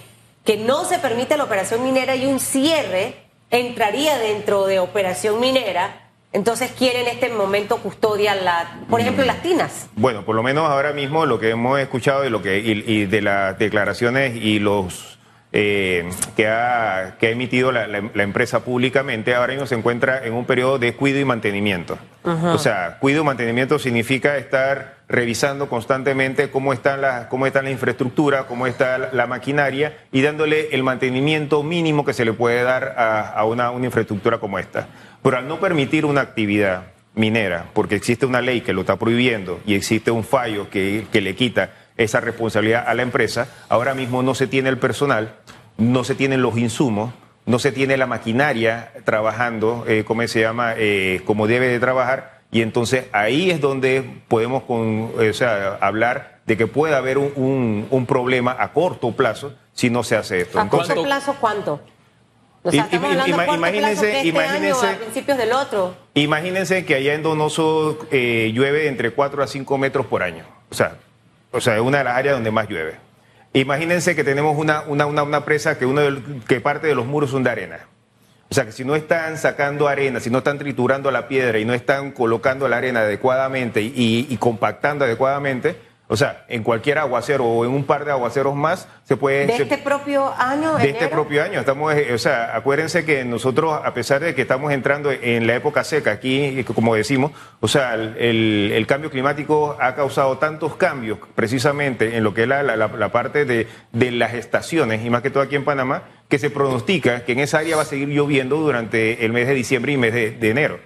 que 0.46 0.58
no 0.58 0.86
se 0.86 1.00
permite 1.00 1.38
la 1.38 1.46
operación 1.46 1.84
minera 1.84 2.16
y 2.16 2.28
un 2.28 2.40
cierre 2.40 3.16
entraría 3.50 4.20
dentro 4.20 4.68
de 4.68 4.78
operación 4.78 5.40
minera. 5.40 6.12
Entonces 6.34 6.72
quieren 6.72 7.08
en 7.08 7.16
este 7.16 7.30
momento 7.30 7.78
custodia, 7.78 8.36
la, 8.36 8.80
por 8.92 9.00
ejemplo, 9.00 9.26
las 9.26 9.42
tinas. 9.42 9.88
Bueno, 9.96 10.24
por 10.24 10.36
lo 10.36 10.44
menos 10.44 10.70
ahora 10.70 10.94
mismo 10.94 11.26
lo 11.26 11.40
que 11.40 11.50
hemos 11.50 11.80
escuchado 11.80 12.22
de 12.22 12.30
lo 12.30 12.44
que 12.44 12.60
y 12.60 13.06
de 13.06 13.22
las 13.22 13.58
declaraciones 13.58 14.36
y 14.36 14.60
los 14.60 15.13
eh, 15.56 16.10
que, 16.36 16.48
ha, 16.48 17.16
que, 17.20 17.28
ha, 17.28 17.30
emitido 17.30 17.72
la, 17.72 17.86
empresa 18.24 18.66
públicamente, 18.66 19.36
ahora 19.36 19.54
mismo 19.54 19.68
se 19.68 19.76
encuentra 19.76 20.26
en 20.26 20.34
un 20.34 20.46
periodo 20.46 20.80
de 20.80 20.96
cuido 20.96 21.20
y 21.20 21.26
mantenimiento. 21.26 22.00
O 22.24 22.58
sea, 22.58 22.98
cuido 23.00 23.22
y 23.22 23.26
mantenimiento 23.26 23.78
significa 23.78 24.36
estar 24.38 24.96
revisando 25.08 25.70
constantemente 25.70 26.50
cómo 26.50 26.74
está 26.74 26.98
la, 26.98 27.30
cómo 27.30 27.46
está 27.46 27.62
la 27.62 27.70
infraestructura, 27.70 28.48
cómo 28.48 28.66
está 28.66 28.98
la, 28.98 29.28
maquinaria 29.28 29.96
y 30.12 30.24
dándole 30.24 30.70
el 30.72 30.82
mantenimiento 30.82 31.62
mínimo 31.62 32.04
que 32.04 32.14
se 32.14 32.26
le 32.26 32.34
puede 32.34 32.64
dar 32.64 32.96
a, 32.98 33.46
una, 33.46 33.70
una 33.70 33.86
infraestructura 33.86 34.40
como 34.40 34.58
esta. 34.58 34.88
Pero 35.22 35.38
al 35.38 35.48
no 35.48 35.60
permitir 35.60 36.06
una 36.06 36.22
actividad 36.22 36.88
minera, 37.14 37.66
porque 37.74 37.94
existe 37.94 38.26
una 38.26 38.42
ley 38.42 38.62
que 38.62 38.74
lo 38.74 38.82
está 38.82 38.96
prohibiendo 38.98 39.60
y 39.68 39.76
existe 39.76 40.10
un 40.10 40.24
fallo 40.24 40.72
que, 40.72 41.06
que 41.12 41.22
le 41.22 41.36
quita 41.36 41.70
esa 41.98 42.20
responsabilidad 42.20 42.84
a 42.88 42.94
la 42.94 43.04
empresa. 43.04 43.48
Ahora 43.70 43.94
mismo 43.94 44.24
no 44.24 44.36
se 44.36 44.48
tiene 44.48 44.70
el 44.70 44.78
personal, 44.78 45.36
no 45.78 46.04
se 46.04 46.16
tienen 46.16 46.42
los 46.42 46.58
insumos, 46.58 47.14
no 47.46 47.60
se 47.60 47.72
tiene 47.72 47.98
la 47.98 48.08
maquinaria 48.08 48.92
trabajando, 49.04 49.86
eh, 49.88 50.04
como 50.06 50.28
se 50.28 50.42
llama, 50.42 50.74
eh, 50.78 51.22
como 51.26 51.48
debe 51.48 51.68
de 51.68 51.80
trabajar. 51.80 52.42
Y 52.52 52.62
entonces 52.62 53.06
ahí 53.12 53.50
es 53.50 53.60
donde 53.60 54.04
podemos 54.28 54.64
con, 54.64 55.12
o 55.18 55.34
sea, 55.34 55.78
hablar 55.82 56.40
de 56.46 56.58
que 56.58 56.68
puede 56.68 56.96
haber 56.96 57.18
un, 57.18 57.88
un, 57.90 58.06
problema 58.06 58.56
a 58.60 58.74
corto 58.74 59.12
plazo 59.14 59.54
si 59.74 59.90
no 59.90 60.04
se 60.04 60.16
hace 60.16 60.42
esto. 60.42 60.60
¿A 60.60 60.70
corto 60.70 61.04
plazo 61.04 61.36
cuánto? 61.40 61.82
O 62.64 62.72
sea, 62.72 62.88
imagínense, 62.92 64.18
este 64.18 64.28
imagínense, 64.28 64.88
a 64.88 64.98
principios 64.98 65.38
del 65.38 65.52
otro. 65.52 65.96
Imagínense 66.14 66.86
que 66.86 66.96
allá 66.96 67.14
en 67.14 67.24
Donoso 67.24 68.00
eh, 68.10 68.52
llueve 68.54 68.88
entre 68.88 69.12
4 69.12 69.44
a 69.44 69.48
5 69.48 69.78
metros 69.78 70.06
por 70.06 70.24
año. 70.24 70.46
O 70.72 70.74
sea, 70.74 70.98
o 71.54 71.62
sea, 71.62 71.76
es 71.76 71.82
una 71.82 72.00
de 72.00 72.04
las 72.04 72.18
áreas 72.18 72.36
donde 72.36 72.52
más 72.52 72.68
llueve. 72.68 72.96
Imagínense 73.54 74.16
que 74.16 74.24
tenemos 74.24 74.58
una, 74.58 74.82
una, 74.82 75.06
una, 75.06 75.46
presa 75.46 75.78
que, 75.78 75.86
uno 75.86 76.02
que 76.48 76.60
parte 76.60 76.88
de 76.88 76.96
los 76.96 77.06
muros 77.06 77.30
son 77.30 77.44
de 77.44 77.52
arena. 77.52 77.80
O 78.50 78.54
sea, 78.54 78.66
que 78.66 78.72
si 78.72 78.84
no 78.84 78.96
están 78.96 79.38
sacando 79.38 79.88
arena, 79.88 80.20
si 80.20 80.30
no 80.30 80.40
están 80.40 80.58
triturando 80.58 81.12
la 81.12 81.28
piedra 81.28 81.60
y 81.60 81.66
no 81.66 81.74
están 81.74 82.12
colocando 82.12 82.68
la 82.68 82.78
arena 82.78 83.02
adecuadamente 83.02 83.82
y 83.82 84.36
compactando 84.38 85.06
adecuadamente, 85.06 85.78
o 86.14 86.16
sea, 86.16 86.46
en 86.48 86.62
cualquier 86.62 87.00
aguacero 87.00 87.44
o 87.44 87.66
en 87.66 87.72
un 87.72 87.86
par 87.86 88.06
de 88.06 88.12
aguaceros 88.12 88.54
más 88.56 88.88
se 89.04 89.18
puede... 89.18 89.48
¿De 89.48 89.56
este 89.56 89.80
propio 89.80 90.32
año? 90.38 90.76
De 90.76 90.92
este 90.92 91.08
propio 91.08 91.42
año. 91.42 91.60
Estamos, 91.60 91.92
eh, 91.96 92.14
o 92.14 92.20
sea, 92.20 92.56
acuérdense 92.56 93.04
que 93.04 93.26
nosotros, 93.26 93.80
a 93.84 93.96
pesar 93.96 94.22
de 94.22 94.36
que 94.36 94.44
estamos 94.44 94.72
entrando 94.74 95.12
en 95.12 95.48
la 95.48 95.56
época 95.56 95.84
seca, 95.84 96.12
aquí, 96.12 96.64
como 96.66 96.94
decimos, 96.94 97.32
o 97.62 97.68
sea, 97.68 97.96
el, 97.96 98.86
cambio 98.88 99.10
climático 99.10 99.76
ha 99.82 99.96
causado 99.96 100.38
tantos 100.38 100.76
cambios 100.76 101.18
precisamente 101.34 102.16
en 102.16 102.24
lo 102.24 102.36
que 102.36 102.44
es 102.44 102.48
la, 102.48 103.10
parte 103.12 103.46
de, 103.46 103.68
las 104.12 104.36
estaciones, 104.36 105.04
y 105.04 105.10
más 105.10 105.24
que 105.24 105.32
todo 105.32 105.42
aquí 105.42 105.56
en 105.56 105.66
Panamá, 105.66 106.04
que 106.30 106.38
se 106.38 106.52
pronostica 106.52 107.26
que 107.26 107.32
en 107.32 107.40
esa 107.40 107.58
área 107.58 107.76
va 107.76 107.82
a 107.82 107.86
seguir 107.86 108.10
lloviendo 108.10 108.58
durante 108.58 109.26
el 109.26 109.34
mes 109.34 109.48
de 109.48 109.56
diciembre 109.56 109.94
y 109.94 109.98
mes 109.98 110.14
de 110.14 110.48
enero. 110.48 110.80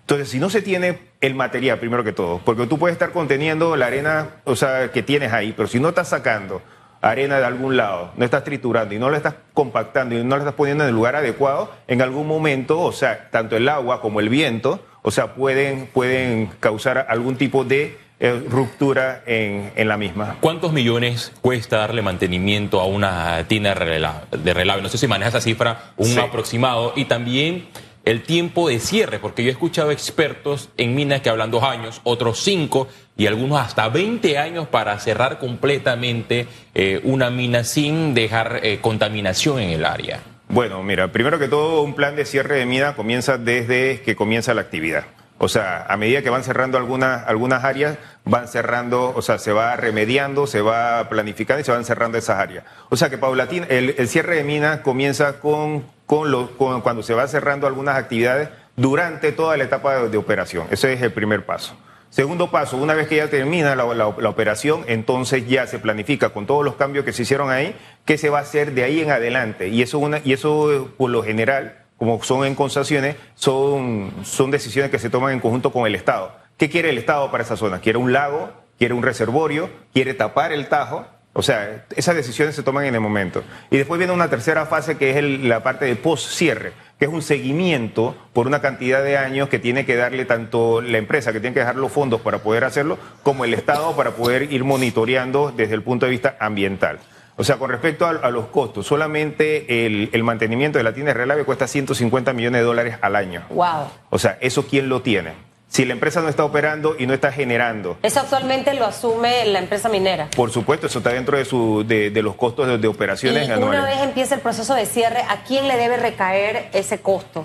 Entonces, 0.00 0.28
si 0.28 0.38
no 0.38 0.50
se 0.50 0.60
tiene 0.60 0.98
el 1.26 1.34
material, 1.34 1.78
primero 1.78 2.04
que 2.04 2.12
todo, 2.12 2.40
porque 2.44 2.66
tú 2.66 2.78
puedes 2.78 2.94
estar 2.94 3.10
conteniendo 3.10 3.76
la 3.76 3.86
arena, 3.86 4.28
o 4.44 4.56
sea, 4.56 4.90
que 4.90 5.02
tienes 5.02 5.32
ahí, 5.32 5.54
pero 5.56 5.68
si 5.68 5.80
no 5.80 5.88
estás 5.88 6.08
sacando 6.08 6.62
arena 7.00 7.38
de 7.38 7.44
algún 7.44 7.76
lado, 7.76 8.12
no 8.16 8.24
estás 8.24 8.44
triturando 8.44 8.94
y 8.94 8.98
no 8.98 9.10
la 9.10 9.18
estás 9.18 9.34
compactando 9.52 10.18
y 10.18 10.24
no 10.24 10.36
la 10.36 10.42
estás 10.42 10.54
poniendo 10.54 10.84
en 10.84 10.88
el 10.88 10.94
lugar 10.94 11.16
adecuado, 11.16 11.70
en 11.86 12.02
algún 12.02 12.26
momento, 12.26 12.80
o 12.80 12.92
sea, 12.92 13.30
tanto 13.30 13.56
el 13.56 13.68
agua 13.68 14.00
como 14.00 14.20
el 14.20 14.28
viento, 14.28 14.80
o 15.02 15.10
sea, 15.10 15.34
pueden, 15.34 15.86
pueden 15.92 16.50
causar 16.60 17.06
algún 17.08 17.36
tipo 17.36 17.64
de 17.64 17.98
eh, 18.20 18.42
ruptura 18.48 19.22
en, 19.26 19.72
en, 19.76 19.88
la 19.88 19.96
misma. 19.96 20.36
¿Cuántos 20.40 20.72
millones 20.72 21.32
cuesta 21.42 21.78
darle 21.78 22.00
mantenimiento 22.00 22.80
a 22.80 22.86
una 22.86 23.44
tina 23.48 23.74
de 23.74 24.54
relave? 24.54 24.82
No 24.82 24.88
sé 24.88 24.98
si 24.98 25.06
manejas 25.06 25.34
esa 25.34 25.42
cifra, 25.42 25.92
un 25.96 26.18
aproximado. 26.18 26.92
Y 26.96 27.06
también 27.06 27.66
el 28.04 28.22
tiempo 28.22 28.68
de 28.68 28.80
cierre, 28.80 29.18
porque 29.18 29.42
yo 29.42 29.48
he 29.48 29.52
escuchado 29.52 29.90
expertos 29.90 30.68
en 30.76 30.94
minas 30.94 31.22
que 31.22 31.30
hablan 31.30 31.50
dos 31.50 31.62
años, 31.62 32.00
otros 32.04 32.40
cinco 32.40 32.88
y 33.16 33.26
algunos 33.26 33.60
hasta 33.60 33.88
20 33.88 34.38
años 34.38 34.68
para 34.68 34.98
cerrar 34.98 35.38
completamente 35.38 36.46
eh, 36.74 37.00
una 37.04 37.30
mina 37.30 37.64
sin 37.64 38.14
dejar 38.14 38.60
eh, 38.62 38.78
contaminación 38.80 39.60
en 39.60 39.70
el 39.70 39.84
área. 39.84 40.20
Bueno, 40.48 40.82
mira, 40.82 41.10
primero 41.12 41.38
que 41.38 41.48
todo, 41.48 41.82
un 41.82 41.94
plan 41.94 42.16
de 42.16 42.26
cierre 42.26 42.58
de 42.58 42.66
mina 42.66 42.94
comienza 42.94 43.38
desde 43.38 44.02
que 44.02 44.14
comienza 44.14 44.52
la 44.52 44.60
actividad. 44.60 45.04
O 45.38 45.48
sea, 45.48 45.84
a 45.88 45.96
medida 45.96 46.22
que 46.22 46.30
van 46.30 46.44
cerrando 46.44 46.78
algunas, 46.78 47.26
algunas 47.26 47.64
áreas, 47.64 47.98
van 48.24 48.46
cerrando, 48.46 49.12
o 49.14 49.20
sea, 49.20 49.38
se 49.38 49.52
va 49.52 49.74
remediando, 49.76 50.46
se 50.46 50.60
va 50.60 51.08
planificando 51.08 51.60
y 51.60 51.64
se 51.64 51.72
van 51.72 51.84
cerrando 51.84 52.18
esas 52.18 52.38
áreas. 52.38 52.64
O 52.88 52.96
sea 52.96 53.10
que 53.10 53.18
paulatina, 53.18 53.66
el, 53.68 53.94
el 53.98 54.08
cierre 54.08 54.36
de 54.36 54.44
mina 54.44 54.82
comienza 54.82 55.40
con, 55.40 55.84
con, 56.06 56.30
lo, 56.30 56.56
con, 56.56 56.80
cuando 56.80 57.02
se 57.02 57.14
va 57.14 57.26
cerrando 57.28 57.66
algunas 57.66 57.96
actividades 57.96 58.48
durante 58.76 59.32
toda 59.32 59.56
la 59.56 59.64
etapa 59.64 60.08
de, 60.08 60.16
operación. 60.16 60.66
Ese 60.70 60.92
es 60.92 61.02
el 61.02 61.12
primer 61.12 61.46
paso. 61.46 61.76
Segundo 62.10 62.50
paso, 62.50 62.76
una 62.76 62.94
vez 62.94 63.08
que 63.08 63.16
ya 63.16 63.28
termina 63.28 63.74
la, 63.74 63.92
la, 63.92 64.28
operación, 64.28 64.84
entonces 64.86 65.48
ya 65.48 65.66
se 65.66 65.80
planifica 65.80 66.30
con 66.30 66.46
todos 66.46 66.64
los 66.64 66.76
cambios 66.76 67.04
que 67.04 67.12
se 67.12 67.22
hicieron 67.22 67.50
ahí, 67.50 67.74
qué 68.04 68.18
se 68.18 68.30
va 68.30 68.38
a 68.38 68.42
hacer 68.42 68.72
de 68.72 68.84
ahí 68.84 69.00
en 69.00 69.10
adelante. 69.10 69.68
Y 69.68 69.82
eso, 69.82 69.98
una, 69.98 70.20
y 70.24 70.32
eso 70.32 70.92
por 70.96 71.10
lo 71.10 71.24
general 71.24 71.84
como 71.96 72.22
son 72.22 72.44
en 72.44 72.54
concesiones, 72.54 73.16
son, 73.34 74.12
son 74.24 74.50
decisiones 74.50 74.90
que 74.90 74.98
se 74.98 75.10
toman 75.10 75.32
en 75.32 75.40
conjunto 75.40 75.72
con 75.72 75.86
el 75.86 75.94
Estado. 75.94 76.32
¿Qué 76.56 76.68
quiere 76.68 76.90
el 76.90 76.98
Estado 76.98 77.30
para 77.30 77.44
esa 77.44 77.56
zona? 77.56 77.80
¿Quiere 77.80 77.98
un 77.98 78.12
lago? 78.12 78.50
¿Quiere 78.78 78.94
un 78.94 79.02
reservorio? 79.02 79.70
¿Quiere 79.92 80.14
tapar 80.14 80.52
el 80.52 80.68
Tajo? 80.68 81.06
O 81.36 81.42
sea, 81.42 81.84
esas 81.96 82.14
decisiones 82.14 82.54
se 82.54 82.62
toman 82.62 82.84
en 82.84 82.94
el 82.94 83.00
momento. 83.00 83.42
Y 83.70 83.76
después 83.76 83.98
viene 83.98 84.12
una 84.12 84.30
tercera 84.30 84.66
fase 84.66 84.96
que 84.96 85.18
es 85.18 85.24
la 85.42 85.64
parte 85.64 85.84
de 85.84 85.96
post-cierre, 85.96 86.72
que 86.98 87.06
es 87.06 87.10
un 87.10 87.22
seguimiento 87.22 88.16
por 88.32 88.46
una 88.46 88.60
cantidad 88.60 89.02
de 89.02 89.18
años 89.18 89.48
que 89.48 89.58
tiene 89.58 89.84
que 89.84 89.96
darle 89.96 90.24
tanto 90.26 90.80
la 90.80 90.96
empresa, 90.96 91.32
que 91.32 91.40
tiene 91.40 91.52
que 91.52 91.60
dejar 91.60 91.74
los 91.74 91.90
fondos 91.90 92.20
para 92.20 92.38
poder 92.38 92.62
hacerlo, 92.62 92.98
como 93.24 93.44
el 93.44 93.52
Estado 93.52 93.96
para 93.96 94.12
poder 94.12 94.52
ir 94.52 94.62
monitoreando 94.62 95.52
desde 95.54 95.74
el 95.74 95.82
punto 95.82 96.06
de 96.06 96.10
vista 96.12 96.36
ambiental. 96.38 97.00
O 97.36 97.42
sea, 97.42 97.56
con 97.56 97.68
respecto 97.68 98.06
a, 98.06 98.30
los 98.30 98.46
costos, 98.46 98.86
solamente 98.86 99.86
el, 99.86 100.22
mantenimiento 100.22 100.78
de 100.78 100.84
la 100.84 100.94
tienda 100.94 101.12
de 101.12 101.18
Relave 101.18 101.44
cuesta 101.44 101.66
150 101.66 102.32
millones 102.32 102.60
de 102.60 102.64
dólares 102.64 102.96
al 103.00 103.16
año. 103.16 103.42
Wow. 103.50 103.88
O 104.10 104.20
sea, 104.20 104.38
¿eso 104.40 104.68
quién 104.68 104.88
lo 104.88 105.02
tiene? 105.02 105.32
Si 105.74 105.84
la 105.84 105.92
empresa 105.92 106.20
no 106.20 106.28
está 106.28 106.44
operando 106.44 106.94
y 106.96 107.04
no 107.04 107.14
está 107.14 107.32
generando. 107.32 107.98
Eso 108.00 108.20
actualmente 108.20 108.74
lo 108.74 108.86
asume 108.86 109.44
la 109.46 109.58
empresa 109.58 109.88
minera. 109.88 110.28
Por 110.36 110.52
supuesto, 110.52 110.86
eso 110.86 110.98
está 110.98 111.10
dentro 111.10 111.36
de, 111.36 111.44
su, 111.44 111.82
de, 111.84 112.12
los 112.22 112.36
costos 112.36 112.80
de, 112.80 112.86
operaciones 112.86 113.48
y 113.48 113.52
Una 113.54 113.84
vez 113.84 113.98
empieza 114.02 114.36
el 114.36 114.40
proceso 114.40 114.76
de 114.76 114.86
cierre, 114.86 115.22
¿a 115.28 115.42
quién 115.42 115.66
le 115.66 115.76
debe 115.76 115.96
recaer 115.96 116.68
ese 116.72 117.00
costo? 117.00 117.44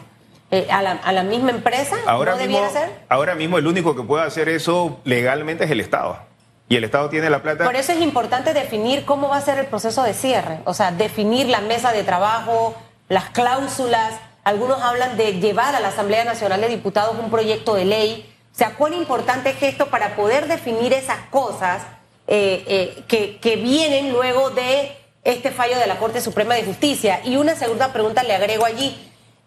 Eh, 0.51 0.67
¿a, 0.69 0.83
la, 1.11 1.23
misma 1.23 1.49
empresa? 1.49 1.97
Ahora, 2.05 2.35
mismo, 2.35 2.61
ahora 3.07 3.33
mismo 3.33 3.57
el 3.57 3.65
único 3.65 3.95
que 3.95 4.03
puede 4.03 4.23
hacer 4.23 4.47
eso 4.47 4.99
legalmente 5.05 5.63
es 5.63 5.71
el 5.71 5.79
Estado 5.79 6.19
y 6.67 6.75
el 6.75 6.83
Estado 6.83 7.09
tiene 7.09 7.31
la 7.31 7.41
plata. 7.41 7.63
Por 7.65 7.75
eso 7.75 7.93
es 7.93 7.99
importante 7.99 8.53
definir 8.53 9.05
cómo 9.05 9.29
va 9.29 9.37
a 9.37 9.41
ser 9.41 9.57
el 9.57 9.65
proceso 9.65 10.03
de 10.03 10.13
cierre, 10.13 10.59
o 10.65 10.75
sea, 10.75 10.91
definir 10.91 11.47
la 11.47 11.61
mesa 11.61 11.91
de 11.93 12.03
trabajo, 12.03 12.75
las 13.07 13.31
cláusulas. 13.31 14.13
Algunos 14.49 14.81
hablan 14.81 15.15
de 15.15 15.33
llevar 15.33 15.75
a 15.75 15.79
la 15.79 15.89
Asamblea 15.89 16.25
Nacional 16.25 16.59
de 16.59 16.69
Diputados 16.69 17.15
un 17.19 17.29
proyecto 17.29 17.75
de 17.75 17.85
ley. 17.85 18.35
O 18.51 18.57
sea, 18.57 18.73
cuán 18.73 18.95
importante 18.95 19.51
es 19.51 19.61
esto 19.61 19.91
para 19.91 20.15
poder 20.15 20.47
definir 20.47 20.91
esas 20.91 21.19
cosas 21.29 21.83
eh, 22.25 23.03
eh, 23.07 23.37
que, 23.39 23.55
vienen 23.57 24.11
luego 24.11 24.49
de 24.49 24.97
este 25.23 25.51
fallo 25.51 25.77
de 25.77 25.85
la 25.85 25.99
Corte 25.99 26.19
Suprema 26.19 26.55
de 26.55 26.63
Justicia. 26.63 27.21
Y 27.23 27.35
una 27.35 27.53
segunda 27.53 27.93
pregunta 27.93 28.23
le 28.23 28.33
agrego 28.33 28.65
allí, 28.65 28.97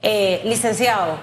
eh, 0.03 0.41
licenciado, 0.45 1.19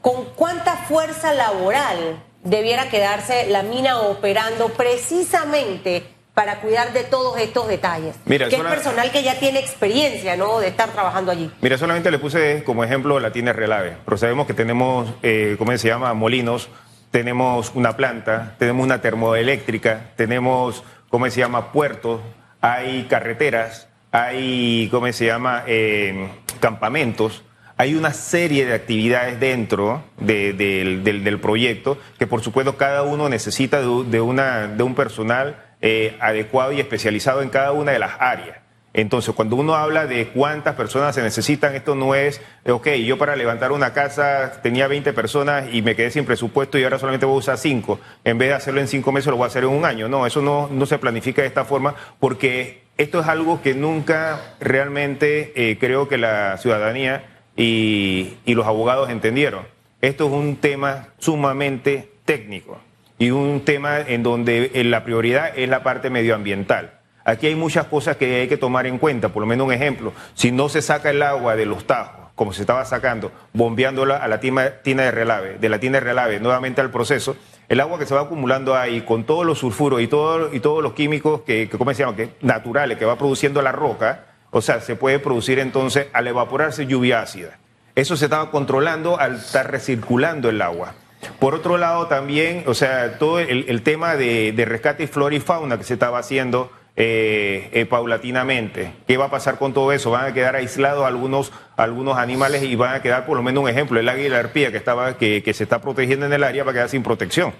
¿con 0.00 0.24
cuánta 0.34 0.74
fuerza 0.88 1.34
laboral 1.34 2.18
debiera 2.42 2.88
quedarse 2.88 3.46
la 3.48 3.62
mina 3.62 4.00
operando 4.00 4.70
precisamente 4.70 6.06
para 6.34 6.60
cuidar 6.60 6.92
de 6.92 7.04
todos 7.04 7.38
estos 7.38 7.68
detalles. 7.68 8.16
Mira, 8.24 8.48
que 8.48 8.56
es 8.56 8.62
personal 8.62 9.10
que 9.10 9.22
ya 9.22 9.38
tiene 9.38 9.58
experiencia, 9.58 10.36
¿no? 10.36 10.60
De 10.60 10.68
estar 10.68 10.88
trabajando 10.90 11.30
allí. 11.30 11.50
Mira, 11.60 11.76
solamente 11.76 12.10
le 12.10 12.18
puse 12.18 12.64
como 12.64 12.84
ejemplo 12.84 13.20
la 13.20 13.32
tienda 13.32 13.52
Relave, 13.52 13.96
pero 14.04 14.16
sabemos 14.16 14.46
que 14.46 14.54
tenemos, 14.54 15.12
eh, 15.22 15.56
¿cómo 15.58 15.76
se 15.76 15.88
llama? 15.88 16.14
Molinos, 16.14 16.68
tenemos 17.10 17.72
una 17.74 17.96
planta, 17.96 18.56
tenemos 18.58 18.84
una 18.84 19.02
termoeléctrica, 19.02 20.12
tenemos, 20.16 20.82
¿cómo 21.10 21.28
se 21.28 21.40
llama? 21.40 21.70
Puertos, 21.72 22.22
hay 22.62 23.04
carreteras, 23.10 23.88
hay, 24.10 24.88
¿cómo 24.90 25.12
se 25.12 25.26
llama? 25.26 25.64
Eh, 25.66 26.28
campamentos 26.60 27.42
hay 27.76 27.94
una 27.94 28.12
serie 28.12 28.64
de 28.64 28.74
actividades 28.74 29.40
dentro 29.40 30.04
del, 30.18 31.38
proyecto 31.40 31.98
que 32.16 32.28
por 32.28 32.40
supuesto 32.40 32.76
cada 32.76 33.02
uno 33.02 33.28
necesita 33.28 33.80
de, 33.80 34.20
una, 34.20 34.68
de 34.68 34.82
un 34.84 34.94
personal 34.94 35.56
eh, 35.82 36.16
adecuado 36.20 36.72
y 36.72 36.80
especializado 36.80 37.42
en 37.42 37.50
cada 37.50 37.72
una 37.72 37.92
de 37.92 37.98
las 37.98 38.12
áreas. 38.18 38.58
Entonces, 38.94 39.34
cuando 39.34 39.56
uno 39.56 39.74
habla 39.74 40.06
de 40.06 40.28
cuántas 40.28 40.74
personas 40.74 41.14
se 41.14 41.22
necesitan, 41.22 41.74
esto 41.74 41.94
no 41.94 42.14
es, 42.14 42.42
ok, 42.66 42.88
yo 43.04 43.16
para 43.16 43.36
levantar 43.36 43.72
una 43.72 43.94
casa 43.94 44.60
tenía 44.62 44.86
20 44.86 45.12
personas 45.14 45.64
y 45.72 45.80
me 45.80 45.96
quedé 45.96 46.10
sin 46.10 46.26
presupuesto 46.26 46.78
y 46.78 46.84
ahora 46.84 46.98
solamente 46.98 47.24
voy 47.24 47.36
a 47.36 47.38
usar 47.38 47.58
5. 47.58 47.98
En 48.24 48.36
vez 48.36 48.50
de 48.50 48.54
hacerlo 48.54 48.80
en 48.80 48.88
5 48.88 49.12
meses, 49.12 49.30
lo 49.30 49.36
voy 49.36 49.44
a 49.44 49.46
hacer 49.48 49.64
en 49.64 49.70
un 49.70 49.84
año. 49.84 50.08
No, 50.08 50.26
eso 50.26 50.42
no, 50.42 50.68
no 50.70 50.84
se 50.84 50.98
planifica 50.98 51.40
de 51.40 51.48
esta 51.48 51.64
forma 51.64 51.94
porque 52.20 52.82
esto 52.98 53.20
es 53.20 53.26
algo 53.26 53.62
que 53.62 53.74
nunca 53.74 54.54
realmente 54.60 55.52
eh, 55.56 55.78
creo 55.78 56.08
que 56.08 56.18
la 56.18 56.58
ciudadanía 56.58 57.24
y, 57.56 58.36
los 58.46 58.66
abogados 58.66 59.08
entendieron. 59.10 59.66
Esto 60.00 60.26
es 60.26 60.32
un 60.32 60.56
tema 60.56 61.08
sumamente 61.18 62.12
técnico 62.24 62.78
y 63.18 63.30
un 63.30 63.64
tema 63.64 64.00
en 64.00 64.22
donde 64.22 64.70
eh, 64.74 64.84
la 64.84 65.04
prioridad 65.04 65.56
es 65.56 65.68
la 65.68 65.82
parte 65.82 66.10
medioambiental. 66.10 66.98
Aquí 67.24 67.46
hay 67.46 67.54
muchas 67.54 67.86
cosas 67.86 68.16
que 68.16 68.40
hay 68.40 68.48
que 68.48 68.56
tomar 68.56 68.86
en 68.86 68.98
cuenta, 68.98 69.28
por 69.28 69.42
lo 69.42 69.46
menos 69.46 69.66
un 69.66 69.72
ejemplo, 69.72 70.12
si 70.34 70.50
no 70.50 70.68
se 70.68 70.82
saca 70.82 71.10
el 71.10 71.22
agua 71.22 71.54
de 71.54 71.66
los 71.66 71.86
tajos, 71.86 72.30
como 72.34 72.52
se 72.52 72.62
estaba 72.62 72.84
sacando, 72.84 73.30
bombeándola 73.52 74.16
a 74.16 74.26
la 74.26 74.40
tina, 74.40 74.72
de 74.84 75.10
relave, 75.10 75.58
de 75.58 75.68
la 75.68 75.78
de 75.78 76.00
relave 76.00 76.40
nuevamente 76.40 76.80
al 76.80 76.90
proceso, 76.90 77.36
el 77.68 77.80
agua 77.80 77.98
que 77.98 78.06
se 78.06 78.14
va 78.14 78.22
acumulando 78.22 78.74
ahí 78.74 79.02
con 79.02 79.24
todos 79.24 79.46
los 79.46 79.58
sulfuros 79.58 80.00
y, 80.00 80.08
todo, 80.08 80.52
y 80.52 80.58
todos 80.58 80.82
los 80.82 80.94
químicos 80.94 81.42
que, 81.42 81.68
¿cómo 81.70 81.94
se 81.94 82.04
que 82.16 82.30
naturales 82.40 82.98
que 82.98 83.04
va 83.04 83.16
produciendo 83.16 83.62
la 83.62 83.70
roca, 83.70 84.26
o 84.50 84.60
sea, 84.60 84.80
se 84.80 84.96
puede 84.96 85.18
producir 85.18 85.58
entonces 85.58 86.08
al 86.12 86.26
evaporarse 86.26 86.86
lluvia 86.86 87.22
ácida. 87.22 87.58
Eso 87.94 88.16
se 88.16 88.26
estaba 88.26 88.50
controlando 88.50 89.18
al 89.18 89.36
estar 89.36 89.70
recirculando 89.70 90.48
el 90.48 90.60
agua. 90.60 90.94
Por 91.38 91.54
otro 91.54 91.78
lado, 91.78 92.06
también, 92.06 92.64
o 92.66 92.74
sea, 92.74 93.18
todo 93.18 93.38
el, 93.38 93.82
tema 93.82 94.16
de, 94.16 94.54
rescate 94.66 95.06
flora 95.06 95.34
y 95.34 95.40
fauna 95.40 95.78
que 95.78 95.84
se 95.84 95.94
estaba 95.94 96.18
haciendo 96.18 96.70
eh, 96.96 97.70
eh, 97.72 97.86
paulatinamente. 97.86 98.92
¿Qué 99.06 99.16
va 99.16 99.26
a 99.26 99.30
pasar 99.30 99.58
con 99.58 99.72
todo 99.72 99.92
eso? 99.92 100.10
Van 100.10 100.26
a 100.26 100.34
quedar 100.34 100.56
aislados 100.56 101.04
algunos, 101.04 101.52
algunos 101.76 102.18
animales 102.18 102.62
y 102.62 102.74
van 102.74 102.94
a 102.94 103.02
quedar, 103.02 103.24
por 103.24 103.36
lo 103.36 103.42
menos 103.42 103.62
un 103.62 103.70
ejemplo, 103.70 103.98
el 104.00 104.08
águila 104.08 104.38
arpía 104.38 104.70
que, 104.72 104.76
estaba, 104.76 105.16
que, 105.16 105.42
se 105.54 105.62
está 105.62 105.80
protegiendo 105.80 106.26
en 106.26 106.32
el 106.32 106.44
área 106.44 106.64
va 106.64 106.72
a 106.72 106.74
quedar 106.74 106.88
sin 106.88 107.02
protección. 107.02 107.54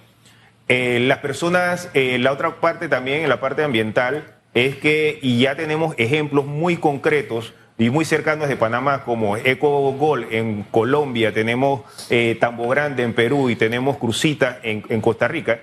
Eh, 0.68 1.00
las 1.00 1.18
personas, 1.18 1.88
la 1.94 2.32
otra 2.32 2.60
parte 2.60 2.88
también, 2.88 3.22
en 3.22 3.28
la 3.28 3.40
parte 3.40 3.62
ambiental, 3.62 4.34
es 4.54 4.76
que, 4.76 5.18
y 5.22 5.40
ya 5.40 5.54
tenemos 5.54 5.94
ejemplos 5.98 6.44
muy 6.44 6.76
concretos 6.76 7.54
y 7.78 7.90
muy 7.90 8.04
cercanos 8.04 8.48
de 8.48 8.56
Panamá, 8.56 9.04
como 9.04 9.36
Eco 9.36 9.92
Gol 9.92 10.28
en 10.30 10.62
Colombia, 10.64 11.32
tenemos 11.32 11.82
eh, 12.10 12.36
Tambo 12.40 12.68
Grande 12.68 13.02
en 13.02 13.14
Perú 13.14 13.50
y 13.50 13.56
tenemos 13.56 13.96
Crucita 13.96 14.58
en, 14.62 15.00
Costa 15.00 15.28
Rica, 15.28 15.60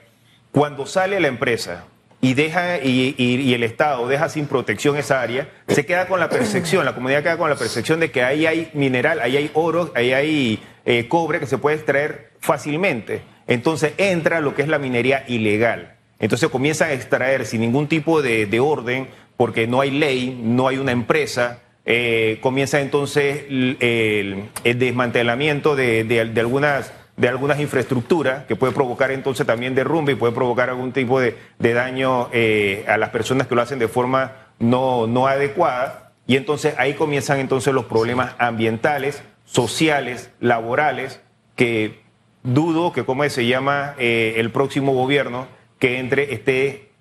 cuando 0.51 0.85
sale 0.85 1.19
la 1.19 1.27
empresa 1.27 1.85
y 2.21 2.33
deja 2.33 2.79
y, 2.83 3.53
el 3.53 3.63
Estado 3.63 4.07
deja 4.07 4.27
sin 4.27 4.47
protección 4.47 4.97
esa 4.97 5.21
área, 5.21 5.49
se 5.67 5.85
queda 5.85 6.07
con 6.07 6.19
la 6.19 6.29
percepción, 6.29 6.83
la 6.83 6.95
comunidad 6.95 7.23
queda 7.23 7.37
con 7.37 7.49
la 7.49 7.55
percepción 7.55 7.99
de 7.99 8.11
que 8.11 8.23
ahí 8.23 8.45
hay 8.45 8.71
mineral, 8.73 9.21
ahí 9.21 9.37
hay 9.37 9.51
oro, 9.53 9.91
ahí 9.95 10.11
hay 10.11 10.59
eh, 10.85 11.07
cobre 11.07 11.39
que 11.39 11.45
se 11.45 11.57
puede 11.57 11.77
extraer 11.77 12.31
fácilmente. 12.39 13.21
Entonces 13.47 13.93
entra 13.97 14.41
lo 14.41 14.53
que 14.53 14.61
es 14.61 14.67
la 14.67 14.79
minería 14.79 15.23
ilegal. 15.27 15.95
Entonces 16.19 16.49
comienzan 16.49 16.89
a 16.89 16.93
extraer 16.93 17.45
sin 17.45 17.61
ningún 17.61 17.87
tipo 17.87 18.21
de, 18.21 18.59
orden, 18.59 19.07
porque 19.37 19.67
no 19.67 19.81
hay 19.81 19.91
ley, 19.91 20.39
no 20.41 20.67
hay 20.67 20.77
una 20.77 20.91
empresa. 20.91 21.59
Eh, 21.91 22.37
comienza 22.41 22.81
entonces 22.81 23.45
el, 23.49 24.51
desmantelamiento 24.63 25.75
de, 25.75 26.35
algunas 26.39 26.93
de 27.17 27.27
algunas 27.27 27.59
infraestructuras 27.59 28.45
que 28.45 28.55
puede 28.55 28.73
provocar 28.73 29.09
entonces 29.09 29.47
también 29.47 29.73
derrumbe 29.73 30.11
y 30.11 30.15
puede 30.15 30.31
provocar 30.31 30.69
algún 30.69 30.91
tipo 30.91 31.19
de, 31.19 31.35
daño 31.57 32.29
eh, 32.31 32.85
a 32.87 32.97
las 32.97 33.09
personas 33.09 33.47
que 33.47 33.55
lo 33.55 33.63
hacen 33.63 33.79
de 33.79 33.87
forma 33.87 34.33
no, 34.59 35.07
no 35.07 35.25
adecuada. 35.25 36.11
Y 36.27 36.37
entonces 36.37 36.75
ahí 36.77 36.93
comienzan 36.93 37.39
entonces 37.39 37.73
los 37.73 37.85
problemas 37.85 38.35
ambientales, 38.37 39.23
sociales, 39.45 40.29
laborales, 40.39 41.23
que 41.55 42.01
dudo 42.43 42.93
que, 42.93 43.03
como 43.03 43.27
se 43.29 43.47
llama, 43.47 43.95
eh, 43.97 44.35
el 44.37 44.51
próximo 44.51 44.93
gobierno 44.93 45.47
que 45.79 45.97
entre 45.97 46.35
esté 46.35 46.91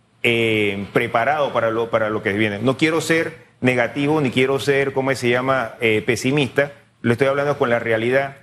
preparado 0.94 1.52
para 1.52 1.70
lo, 1.70 1.90
para 1.90 2.08
lo 2.08 2.22
que 2.22 2.32
viene. 2.32 2.58
No 2.58 2.78
quiero 2.78 3.02
ser 3.02 3.47
negativo 3.60 4.20
ni 4.20 4.30
quiero 4.30 4.58
ser, 4.60 4.92
¿cómo 4.92 5.14
se 5.14 5.28
llama?, 5.28 5.74
eh, 5.80 6.02
pesimista. 6.06 6.72
Le 7.02 7.12
estoy 7.12 7.28
hablando 7.28 7.58
con 7.58 7.70
la 7.70 7.78
realidad. 7.78 8.36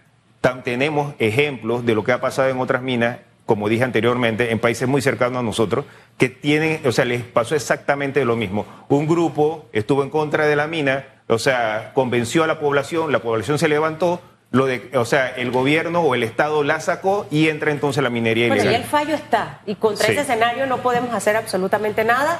tenemos 0.64 1.16
ejemplos 1.18 1.86
de 1.86 1.96
lo 1.96 2.04
que 2.04 2.12
ha 2.12 2.22
pasado 2.22 2.50
en 2.50 2.60
otras 2.60 2.82
minas, 2.82 3.18
como 3.46 3.68
dije 3.68 3.84
anteriormente, 3.84 4.52
en 4.52 4.60
países 4.60 4.88
muy 4.88 5.02
cercanos 5.02 5.40
a 5.40 5.44
nosotros, 5.44 5.86
que 6.18 6.30
tienen, 6.30 6.82
o 6.86 6.92
sea, 6.92 7.06
les 7.06 7.24
pasó 7.24 7.56
exactamente 7.56 8.24
lo 8.26 8.36
mismo. 8.36 8.66
Un 8.88 9.08
grupo 9.08 9.68
estuvo 9.74 10.04
en 10.04 10.10
contra 10.10 10.46
de 10.46 10.56
la 10.56 10.68
mina, 10.68 11.06
o 11.28 11.40
sea, 11.40 11.92
convenció 11.94 12.44
a 12.44 12.48
la 12.48 12.60
población, 12.60 13.12
la 13.12 13.20
población 13.20 13.58
se 13.58 13.68
levantó, 13.68 14.22
lo 14.52 14.68
de, 14.68 14.92
o 14.94 15.06
sea, 15.06 15.30
el 15.30 15.52
gobierno 15.52 16.02
o 16.02 16.16
el 16.16 16.24
Estado 16.24 16.64
la 16.64 16.80
sacó 16.80 17.28
y 17.30 17.50
entra 17.50 17.72
entonces 17.72 18.02
la 18.04 18.10
minería 18.10 18.46
ilegal. 18.46 18.66
Pero 18.66 18.72
ya 18.72 18.78
el 18.78 18.90
fallo 18.90 19.16
está 19.16 19.60
y 19.66 19.76
contra 19.76 20.08
ese 20.08 20.22
escenario 20.22 20.66
no 20.68 20.78
podemos 20.78 21.14
hacer 21.14 21.36
absolutamente 21.36 22.06
nada 22.06 22.40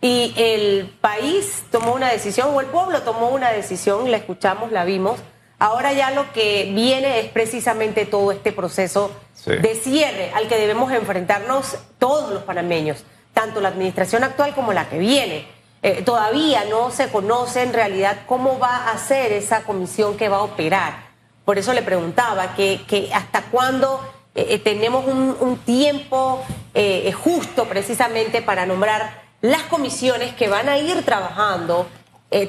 y 0.00 0.34
el 0.36 0.94
país 1.00 1.64
tomó 1.70 1.94
una 1.94 2.10
decisión 2.10 2.50
o 2.54 2.60
el 2.60 2.66
pueblo 2.66 3.02
tomó 3.02 3.28
una 3.28 3.50
decisión, 3.50 4.10
la 4.10 4.18
escuchamos, 4.18 4.70
la 4.70 4.84
vimos. 4.84 5.20
Ahora 5.58 5.92
ya 5.92 6.10
lo 6.10 6.32
que 6.32 6.70
viene 6.74 7.20
es 7.20 7.28
precisamente 7.28 8.04
todo 8.04 8.32
este 8.32 8.52
proceso 8.52 9.10
de 9.46 9.74
cierre 9.74 10.30
al 10.34 10.48
que 10.48 10.58
debemos 10.58 10.92
enfrentarnos 10.92 11.76
todos 11.98 12.32
los 12.32 12.42
panameños, 12.42 13.04
tanto 13.32 13.60
la 13.60 13.68
administración 13.68 14.24
actual 14.24 14.54
como 14.54 14.72
la 14.72 14.88
que 14.88 14.98
viene. 14.98 15.46
Eh, 15.82 16.02
todavía 16.02 16.64
no 16.64 16.90
se 16.90 17.08
conoce 17.08 17.62
en 17.62 17.72
realidad 17.72 18.20
cómo 18.26 18.58
va 18.58 18.90
a 18.90 18.98
ser 18.98 19.32
esa 19.32 19.64
comisión 19.64 20.16
que 20.16 20.28
va 20.28 20.38
a 20.38 20.42
operar. 20.42 21.14
Por 21.44 21.58
eso 21.58 21.74
le 21.74 21.82
preguntaba 21.82 22.54
que, 22.54 23.10
hasta 23.12 23.42
cuándo 23.42 24.00
eh, 24.34 24.46
eh, 24.50 24.58
tenemos 24.58 25.06
un, 25.06 25.58
tiempo 25.58 26.42
eh, 26.72 27.12
justo 27.12 27.66
precisamente 27.66 28.40
para 28.40 28.64
nombrar 28.64 29.23
las 29.44 29.62
comisiones 29.64 30.34
que 30.34 30.48
van 30.48 30.68
a 30.68 30.78
ir 30.78 31.04
trabajando 31.04 31.86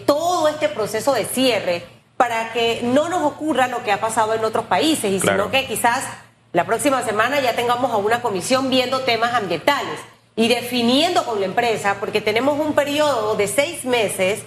todo 0.06 0.48
este 0.48 0.70
proceso 0.70 1.14
de 1.14 1.25
cierre 1.25 1.86
para 2.18 2.54
que 2.54 2.80
no 2.84 3.10
nos 3.10 3.22
ocurra 3.24 3.68
lo 3.68 3.84
que 3.84 3.92
ha 3.92 4.00
pasado 4.00 4.34
en 4.34 4.44
otros 4.44 4.66
países 4.66 5.12
y 5.12 5.20
sino 5.20 5.52
que 5.52 5.68
quizás 5.68 6.06
la 6.54 6.66
próxima 6.66 7.04
semana 7.04 7.42
ya 7.42 7.54
tengamos 7.54 7.92
a 7.92 7.98
una 7.98 8.22
comisión 8.22 8.70
viendo 8.70 9.02
temas 9.02 9.34
ambientales 9.34 10.00
y 10.38 10.48
definiendo 10.48 11.25
con 11.25 11.42
la 11.42 11.48
empresa, 11.48 11.98
porque 12.00 12.22
tenemos 12.22 12.58
un 12.60 12.74
periodo 12.74 13.36
de 13.36 13.48
seis 13.48 13.84
meses 13.84 14.44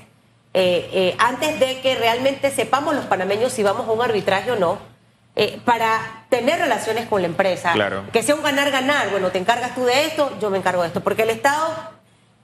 eh, 0.55 0.89
eh, 0.93 1.17
antes 1.19 1.61
de 1.61 1.81
que 1.81 1.95
realmente 1.97 2.51
sepamos 2.51 2.95
los 2.95 3.05
panameños 3.05 3.53
si 3.53 3.63
vamos 3.63 3.87
a 3.87 3.93
un 3.93 4.03
arbitraje 4.03 4.53
o 4.53 4.57
no, 4.57 4.79
eh, 5.37 5.61
para 5.65 6.25
tener 6.31 6.59
relaciones 6.59 7.07
con 7.07 7.21
la 7.21 7.29
empresa. 7.29 7.73
Claro. 7.73 8.05
Que 8.13 8.23
sea 8.23 8.35
un 8.35 8.43
ganar-ganar. 8.43 9.11
Bueno, 9.11 9.31
te 9.31 9.39
encargas 9.39 9.75
tú 9.75 9.85
de 9.85 10.07
esto, 10.07 10.33
yo 10.41 10.51
me 10.51 10.59
encargo 10.59 10.83
de 10.83 10.89
esto. 10.89 11.01
Porque 11.01 11.23
el 11.23 11.31
Estado 11.31 11.75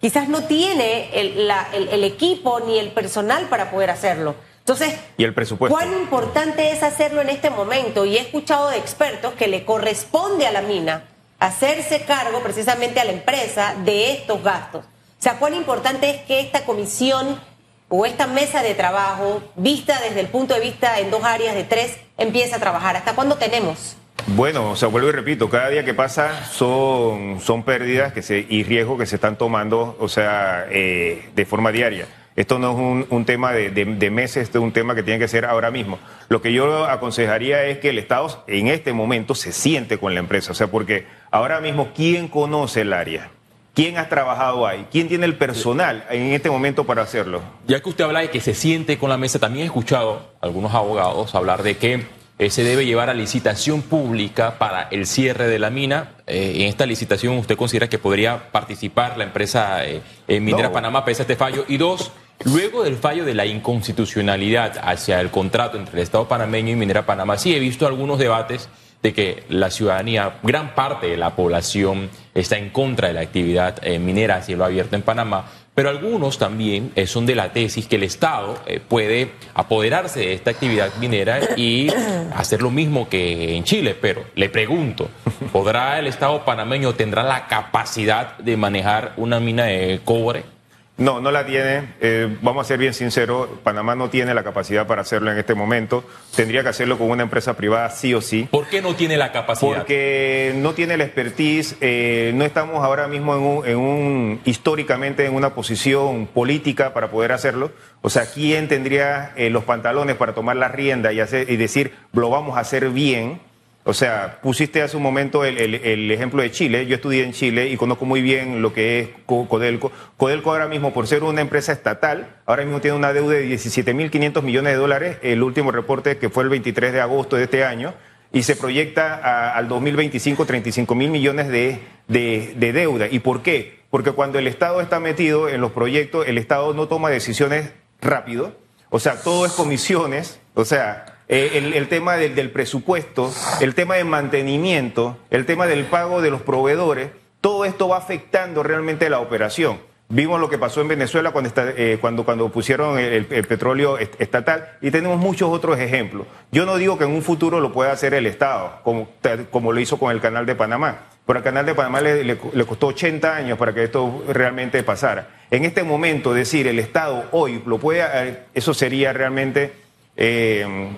quizás 0.05 0.29
no 0.29 0.43
tiene 0.45 1.09
el, 1.19 1.49
la- 1.49 1.67
el- 1.73 1.89
el 1.89 2.05
equipo 2.05 2.61
ni 2.61 2.79
el 2.79 2.91
personal 2.91 3.45
para 3.49 3.71
poder 3.71 3.89
hacerlo. 3.89 4.35
Entonces, 4.59 4.95
Y 5.17 5.25
el 5.25 5.33
presupuesto. 5.33 5.75
¿cuán 5.75 5.95
importante 5.95 6.73
es 6.73 6.83
hacerlo 6.83 7.23
en 7.23 7.31
este 7.31 7.49
momento? 7.49 8.05
Y 8.05 8.19
he 8.19 8.21
escuchado 8.21 8.69
de 8.69 8.77
expertos 8.77 9.33
que 9.33 9.49
le 9.49 9.65
corresponde 9.65 10.47
a 10.47 10.53
la 10.53 10.61
mina 10.61 11.05
hacerse 11.39 12.03
cargo 12.03 12.41
precisamente 12.41 13.01
a 13.01 13.05
la 13.07 13.13
empresa 13.13 13.77
de 13.83 14.13
estos 14.13 14.43
gastos. 14.43 14.85
O 14.85 15.23
sea, 15.23 15.39
¿cuán 15.39 15.55
importante 15.55 16.11
es 16.11 16.21
que 16.25 16.41
esta 16.41 16.67
comisión 16.67 17.41
o 17.89 18.05
esta 18.05 18.27
mesa 18.27 18.61
de 18.63 18.75
trabajo, 18.75 19.41
vista 19.57 19.99
desde 20.03 20.21
el 20.21 20.27
punto 20.27 20.53
de 20.53 20.61
vista 20.61 20.99
en 21.01 21.11
dos 21.11 21.25
áreas 21.25 21.55
de 21.55 21.65
tres, 21.65 21.97
empiece 22.19 22.55
a 22.55 22.59
trabajar? 22.61 22.95
¿Hasta 22.95 23.15
cuándo 23.15 23.37
tenemos? 23.37 23.97
Bueno, 24.29 24.71
o 24.71 24.77
sea, 24.77 24.89
vuelvo 24.89 25.09
y 25.09 25.13
repito, 25.13 25.51
cada 25.51 25.69
día 25.69 25.85
que 25.85 25.93
pasa 25.93 26.45
son, 26.47 27.41
son 27.41 27.63
pérdidas 27.63 28.13
que 28.13 28.23
se, 28.23 28.47
y 28.49 28.63
riesgos 28.63 28.99
que 28.99 29.07
se 29.07 29.17
están 29.17 29.37
tomando, 29.37 29.97
o 30.01 30.09
sea, 30.09 30.67
eh, 30.71 31.29
de 31.35 31.45
forma 31.45 31.73
diaria. 31.73 32.07
Esto 32.37 32.59
no 32.59 32.71
es 32.73 32.77
un, 32.77 33.07
un 33.11 33.25
tema 33.27 33.53
de, 33.53 33.71
de- 33.71 33.85
de 33.85 34.11
meses, 34.11 34.45
esto 34.45 34.59
es 34.59 34.65
un 34.65 34.73
tema 34.73 34.95
que 34.95 35.03
tiene 35.03 35.21
que 35.21 35.29
ser 35.29 35.45
ahora 35.45 35.71
mismo. 35.71 35.99
Lo 36.29 36.41
que 36.43 36.53
yo 36.53 36.87
aconsejaría 36.87 37.65
es 37.67 37.79
que 37.79 37.91
el 37.91 37.99
Estado 37.99 38.43
en 38.49 38.69
este 38.69 38.93
momento 38.93 39.35
se 39.35 39.53
siente 39.53 39.99
con 39.99 40.15
la 40.15 40.21
empresa, 40.21 40.53
o 40.53 40.55
sea, 40.55 40.69
porque 40.69 41.07
ahora 41.31 41.61
mismo, 41.61 41.91
¿quién 41.95 42.27
conoce 42.29 42.81
el 42.81 42.93
área? 42.93 43.31
¿Quién 43.75 43.99
ha 43.99 44.09
trabajado 44.09 44.67
ahí? 44.67 44.87
¿Quién 44.91 45.09
tiene 45.09 45.27
el 45.27 45.37
personal 45.37 46.07
en 46.11 46.33
este 46.33 46.49
momento 46.49 46.85
para 46.85 47.03
hacerlo? 47.03 47.43
Ya 47.67 47.81
que 47.81 47.89
usted 47.89 48.05
habla 48.05 48.21
de 48.21 48.31
que 48.31 48.41
se 48.41 48.55
siente 48.55 48.97
con 48.99 49.11
la 49.11 49.19
mesa, 49.19 49.39
también 49.39 49.65
he 49.65 49.67
escuchado 49.67 50.31
a 50.41 50.47
algunos 50.47 50.73
abogados 50.75 51.35
hablar 51.35 51.63
de 51.63 51.77
que 51.77 52.07
eh, 52.37 52.51
se 52.51 52.65
debe 52.65 52.85
llevar 52.85 53.11
a 53.11 53.15
licitación 53.15 53.83
pública 53.83 54.59
para 54.59 54.89
el 54.91 55.07
cierre 55.07 55.47
de 55.47 55.61
la 55.61 55.71
mina. 55.71 56.15
Eh, 56.27 56.55
en 56.57 56.63
esta 56.63 56.85
licitación, 56.85 57.39
¿usted 57.39 57.57
considera 57.57 57.89
que 57.89 57.99
podría 57.99 58.51
participar 58.51 59.17
la 59.17 59.25
empresa 59.25 59.85
eh, 59.87 60.03
Minera 60.27 60.69
No. 60.69 60.73
Panamá 60.73 61.05
pese 61.05 61.23
a 61.23 61.25
este 61.25 61.37
fallo? 61.37 61.65
Y 61.69 61.77
dos, 61.77 62.11
luego 62.45 62.83
del 62.83 62.97
fallo 62.97 63.25
de 63.25 63.35
la 63.35 63.47
inconstitucionalidad 63.47 64.81
hacia 64.83 65.21
el 65.21 65.31
contrato 65.31 65.79
entre 65.79 65.95
el 65.95 66.03
Estado 66.03 66.27
panameño 66.27 66.73
y 66.73 66.77
Minera 66.77 67.07
Panamá, 67.07 67.39
sí 67.39 67.55
he 67.55 67.61
visto 67.61 67.87
algunos 67.87 68.19
debates 68.19 68.69
de 69.01 69.13
que 69.13 69.45
la 69.49 69.71
ciudadanía, 69.71 70.39
gran 70.43 70.75
parte 70.75 71.07
de 71.07 71.17
la 71.17 71.37
población 71.37 72.11
está 72.35 72.57
en 72.57 72.71
contra 72.71 73.09
de 73.09 73.15
la 73.15 73.21
actividad 73.21 73.81
minera 74.01 74.37
a 74.37 74.43
cielo 74.43 74.65
abierto 74.65 74.97
en 74.97 75.03
Panamá, 75.03 75.45
pero 75.75 75.91
algunos 75.91 76.39
también 76.39 76.93
eh, 76.95 77.07
son 77.07 77.27
de 77.27 77.35
la 77.35 77.53
tesis 77.53 77.87
que 77.87 77.97
el 77.97 78.05
Estado 78.05 78.59
eh, 78.67 78.81
puede 78.81 79.33
apoderarse 79.55 80.21
de 80.21 80.35
esta 80.35 80.51
actividad 80.51 80.95
minera 81.01 81.57
y 81.57 81.89
hacer 82.37 82.63
lo 82.63 82.71
mismo 82.71 83.09
que 83.09 83.57
en 83.57 83.65
Chile. 83.65 83.97
Pero 84.01 84.25
le 84.35 84.49
pregunto, 84.49 85.11
¿podrá 85.53 85.99
el 85.99 86.07
Estado 86.07 86.45
panameño, 86.45 86.95
tendrá 86.95 87.23
la 87.23 87.49
capacidad 87.49 88.39
de 88.39 88.57
manejar 88.57 89.15
una 89.17 89.41
mina 89.41 89.65
de 89.65 90.01
cobre? 90.05 90.54
No, 90.97 91.21
no 91.21 91.33
la 91.33 91.45
tiene. 91.45 91.95
Eh, 92.01 92.37
vamos 92.41 92.65
a 92.65 92.69
ser 92.69 92.79
bien 92.79 92.95
sinceros, 92.95 93.49
Panamá 93.65 93.97
no 93.97 94.11
tiene 94.11 94.33
la 94.33 94.45
capacidad 94.45 94.87
para 94.87 95.03
hacerlo 95.03 95.33
en 95.33 95.39
este 95.39 95.55
momento. 95.55 96.05
Tendría 96.37 96.63
que 96.63 96.69
hacerlo 96.69 96.99
con 96.99 97.11
una 97.11 97.25
empresa 97.25 97.55
privada 97.55 97.91
sí 97.91 98.15
o 98.15 98.21
sí. 98.21 98.47
¿Por 98.49 98.69
qué 98.69 98.81
no 98.81 98.95
tiene 98.95 99.17
la 99.17 99.33
capacidad? 99.33 99.79
Porque 99.79 100.53
no 100.57 100.73
tiene 100.75 100.97
la 100.97 101.03
expertise, 101.03 101.77
eh, 101.81 102.31
no 102.37 102.45
estamos 102.45 102.85
ahora 102.85 103.09
mismo 103.09 103.35
en 103.35 103.43
un, 103.43 103.67
en 103.67 103.77
un- 103.79 104.41
históricamente 104.45 105.27
en 105.27 105.35
una 105.35 105.53
posición 105.55 106.27
política 106.29 106.95
para 106.95 107.11
poder 107.11 107.33
hacerlo. 107.33 107.73
O 108.01 108.09
sea, 108.09 108.27
¿quién 108.27 108.69
tendría 108.69 109.33
eh, 109.35 109.51
los 109.51 109.65
pantalones 109.65 110.15
para 110.15 110.33
tomar 110.33 110.55
la 110.55 110.69
rienda 110.69 111.13
y, 111.13 111.19
hacer, 111.19 111.51
y 111.51 111.57
decir, 111.57 111.93
lo 112.13 112.31
vamos 112.31 112.57
a 112.57 112.61
hacer 112.61 112.91
bien? 112.91 113.41
O 113.87 113.93
sea, 113.93 114.39
pusiste 114.43 114.81
hace 114.81 114.97
un 114.97 115.03
momento 115.03 115.45
el, 115.45 115.59
el- 115.59 115.75
el 115.75 116.11
ejemplo 116.11 116.41
de 116.41 116.51
Chile. 116.51 116.87
Yo 116.87 116.95
estudié 116.97 117.23
en 117.23 117.33
Chile 117.33 117.69
y 117.69 117.77
conozco 117.77 118.07
muy 118.07 118.23
bien 118.23 118.63
lo 118.63 118.73
que 118.73 119.01
es 119.01 119.09
Co- 119.27 119.47
Codelco. 119.47 119.93
Codelco 120.17 120.51
ahora 120.53 120.69
mismo, 120.69 120.95
por 120.95 121.07
ser 121.07 121.23
una 121.23 121.43
empresa 121.43 121.73
estatal, 121.73 122.37
ahora 122.47 122.65
mismo 122.65 122.81
tiene 122.81 122.97
una 122.97 123.13
deuda 123.13 123.35
de 123.35 123.47
17.500 123.47 124.43
millones 124.43 124.73
de 124.73 124.79
dólares. 124.79 125.19
El 125.23 125.43
último 125.43 125.71
reporte 125.71 126.17
que 126.17 126.31
fue 126.31 126.45
el 126.45 126.49
23 126.49 126.95
de 126.95 127.01
agosto 127.03 127.37
de 127.37 127.45
este 127.45 127.65
año. 127.65 127.93
Y 128.33 128.43
se 128.45 128.57
proyecta 128.57 129.15
a- 129.15 129.55
al 129.55 129.69
2025 129.69 130.47
35 130.47 130.95
mil 130.95 131.11
millones 131.11 131.49
de, 131.49 131.79
de- 132.09 132.55
de 132.57 132.73
deuda. 132.73 133.07
¿Y 133.11 133.19
por 133.21 133.43
qué? 133.43 133.81
Porque 133.91 134.11
cuando 134.13 134.39
el 134.39 134.47
Estado 134.49 134.81
está 134.81 134.99
metido 134.99 135.49
en 135.49 135.61
los 135.61 135.73
proyectos, 135.73 136.27
el 136.27 136.39
Estado 136.39 136.73
no 136.75 136.89
toma 136.89 137.11
decisiones 137.11 137.71
rápido. 138.01 138.57
O 138.91 138.99
sea, 138.99 139.21
todo 139.23 139.45
es 139.47 139.53
comisiones. 139.53 140.41
O 140.55 140.65
sea, 140.65 141.14
eh, 141.29 141.53
el, 141.55 141.73
el 141.75 141.89
tema 141.89 142.17
del, 142.17 142.51
presupuesto, 142.51 143.33
el 143.61 143.75
tema 143.75 143.95
de 143.97 144.05
mantenimiento, 144.05 145.17
el 145.31 145.47
tema 145.47 145.67
del 145.67 145.85
pago 145.85 146.21
de 146.23 146.31
los 146.31 146.43
proveedores, 146.43 147.11
todo 147.41 147.65
esto 147.65 147.89
va 147.89 147.99
afectando 147.99 148.63
realmente 148.63 149.09
la 149.11 149.21
operación. 149.21 149.79
Vimos 150.11 150.39
lo 150.39 150.51
que 150.51 150.59
pasó 150.59 150.83
en 150.83 150.89
Venezuela 150.89 151.31
cuando, 151.31 151.51
eh, 151.57 151.97
cuando, 152.01 152.25
cuando 152.25 152.51
pusieron 152.51 152.99
el, 152.99 153.27
el 153.31 153.45
petróleo 153.47 153.97
est- 153.99 154.21
estatal 154.21 154.77
y 154.83 154.91
tenemos 154.91 155.19
muchos 155.19 155.49
otros 155.51 155.79
ejemplos. 155.79 156.27
Yo 156.53 156.67
no 156.67 156.77
digo 156.77 156.99
que 156.99 157.05
en 157.05 157.11
un 157.11 157.23
futuro 157.23 157.59
lo 157.59 157.73
pueda 157.73 157.91
hacer 157.91 158.13
el 158.13 158.27
Estado, 158.27 158.81
como, 158.85 159.09
como 159.51 159.73
lo 159.73 159.81
hizo 159.81 159.99
con 159.99 160.13
el 160.13 160.21
Canal 160.21 160.45
de 160.45 160.55
Panamá. 160.55 161.07
Pero 161.27 161.39
al 161.39 161.43
Canal 161.43 161.65
de 161.65 161.75
Panamá 161.75 162.03
le, 162.03 162.23
le- 162.23 162.39
le 162.53 162.65
costó 162.67 162.89
80 162.89 163.35
años 163.35 163.57
para 163.59 163.73
que 163.73 163.85
esto 163.85 164.25
realmente 164.29 164.83
pasara. 164.83 165.29
En 165.51 165.65
este 165.65 165.83
momento, 165.83 166.35
decir 166.35 166.67
el 166.69 166.79
Estado 166.79 167.25
hoy 167.33 167.63
lo 167.65 167.79
puede, 167.79 168.05
eh, 168.13 168.39
eso 168.53 168.75
sería 168.75 169.15
realmente 169.15 169.73
eh, 170.17 170.91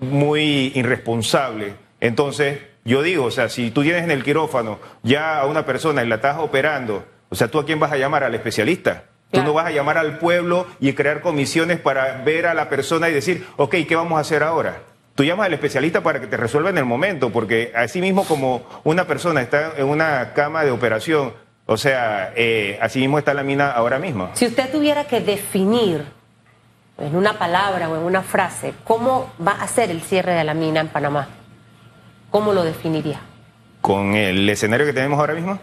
muy 0.00 0.72
irresponsable. 0.74 1.74
Entonces, 2.00 2.58
yo 2.84 3.02
digo, 3.02 3.24
o 3.24 3.30
sea, 3.30 3.48
si 3.48 3.70
tú 3.70 3.82
tienes 3.82 4.04
en 4.04 4.10
el 4.10 4.24
quirófano 4.24 4.78
ya 5.02 5.38
a 5.38 5.46
una 5.46 5.64
persona 5.64 6.02
y 6.02 6.08
la 6.08 6.16
estás 6.16 6.38
operando, 6.38 7.04
o 7.28 7.34
sea, 7.34 7.48
¿tú 7.48 7.58
a 7.58 7.66
quién 7.66 7.78
vas 7.78 7.92
a 7.92 7.96
llamar? 7.96 8.24
¿Al 8.24 8.34
especialista? 8.34 9.04
Tú 9.30 9.44
no 9.44 9.52
vas 9.52 9.66
a 9.66 9.70
llamar 9.70 9.96
al 9.96 10.18
pueblo 10.18 10.66
y 10.80 10.92
crear 10.92 11.20
comisiones 11.20 11.78
para 11.78 12.22
ver 12.24 12.46
a 12.46 12.54
la 12.54 12.68
persona 12.68 13.08
y 13.08 13.12
decir, 13.12 13.46
ok, 13.56 13.76
¿qué 13.86 13.94
vamos 13.94 14.18
a 14.18 14.20
hacer 14.20 14.42
ahora? 14.42 14.82
Tú 15.14 15.22
llamas 15.22 15.46
al 15.46 15.54
especialista 15.54 16.02
para 16.02 16.20
que 16.20 16.26
te 16.26 16.36
resuelva 16.36 16.70
en 16.70 16.78
el 16.78 16.84
momento, 16.84 17.30
porque 17.30 17.72
así 17.76 18.00
mismo 18.00 18.24
como 18.24 18.62
una 18.82 19.06
persona 19.06 19.40
está 19.40 19.74
en 19.76 19.86
una 19.86 20.32
cama 20.32 20.64
de 20.64 20.72
operación, 20.72 21.32
o 21.66 21.76
sea, 21.76 22.32
eh, 22.34 22.78
así 22.82 22.98
mismo 22.98 23.18
está 23.18 23.32
la 23.34 23.44
mina 23.44 23.70
ahora 23.70 24.00
mismo. 24.00 24.30
Si 24.34 24.46
usted 24.46 24.72
tuviera 24.72 25.04
que 25.04 25.20
definir 25.20 26.06
en 27.00 27.16
una 27.16 27.38
palabra 27.38 27.88
o 27.88 27.96
en 27.96 28.02
una 28.02 28.22
frase 28.22 28.74
cómo 28.84 29.32
va 29.44 29.52
a 29.52 29.66
ser 29.66 29.90
el 29.90 30.02
cierre 30.02 30.32
de 30.32 30.44
la 30.44 30.54
mina 30.54 30.80
en 30.80 30.88
Panamá, 30.88 31.28
¿cómo 32.30 32.52
lo 32.52 32.62
definiría? 32.62 33.20
Con 33.80 34.14
el 34.14 34.48
escenario 34.48 34.86
que 34.86 34.92
tenemos 34.92 35.18
ahora 35.18 35.34
mismo, 35.34 35.58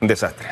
un 0.00 0.08
desastre. 0.08 0.48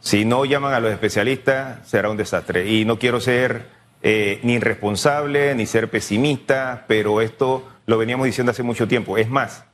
Si 0.00 0.24
no 0.24 0.44
llaman 0.44 0.74
a 0.74 0.80
los 0.80 0.92
especialistas, 0.92 1.86
será 1.88 2.10
un 2.10 2.16
desastre. 2.16 2.70
Y 2.70 2.84
no 2.84 2.98
quiero 2.98 3.20
ser 3.20 3.68
eh, 4.02 4.38
ni 4.42 4.54
irresponsable 4.54 5.54
ni 5.54 5.64
ser 5.64 5.88
pesimista, 5.88 6.84
pero 6.86 7.22
esto 7.22 7.66
lo 7.86 7.96
veníamos 7.96 8.26
diciendo 8.26 8.50
hace 8.50 8.62
mucho 8.62 8.86
tiempo. 8.86 9.16
Es 9.16 9.30
más, 9.30 9.64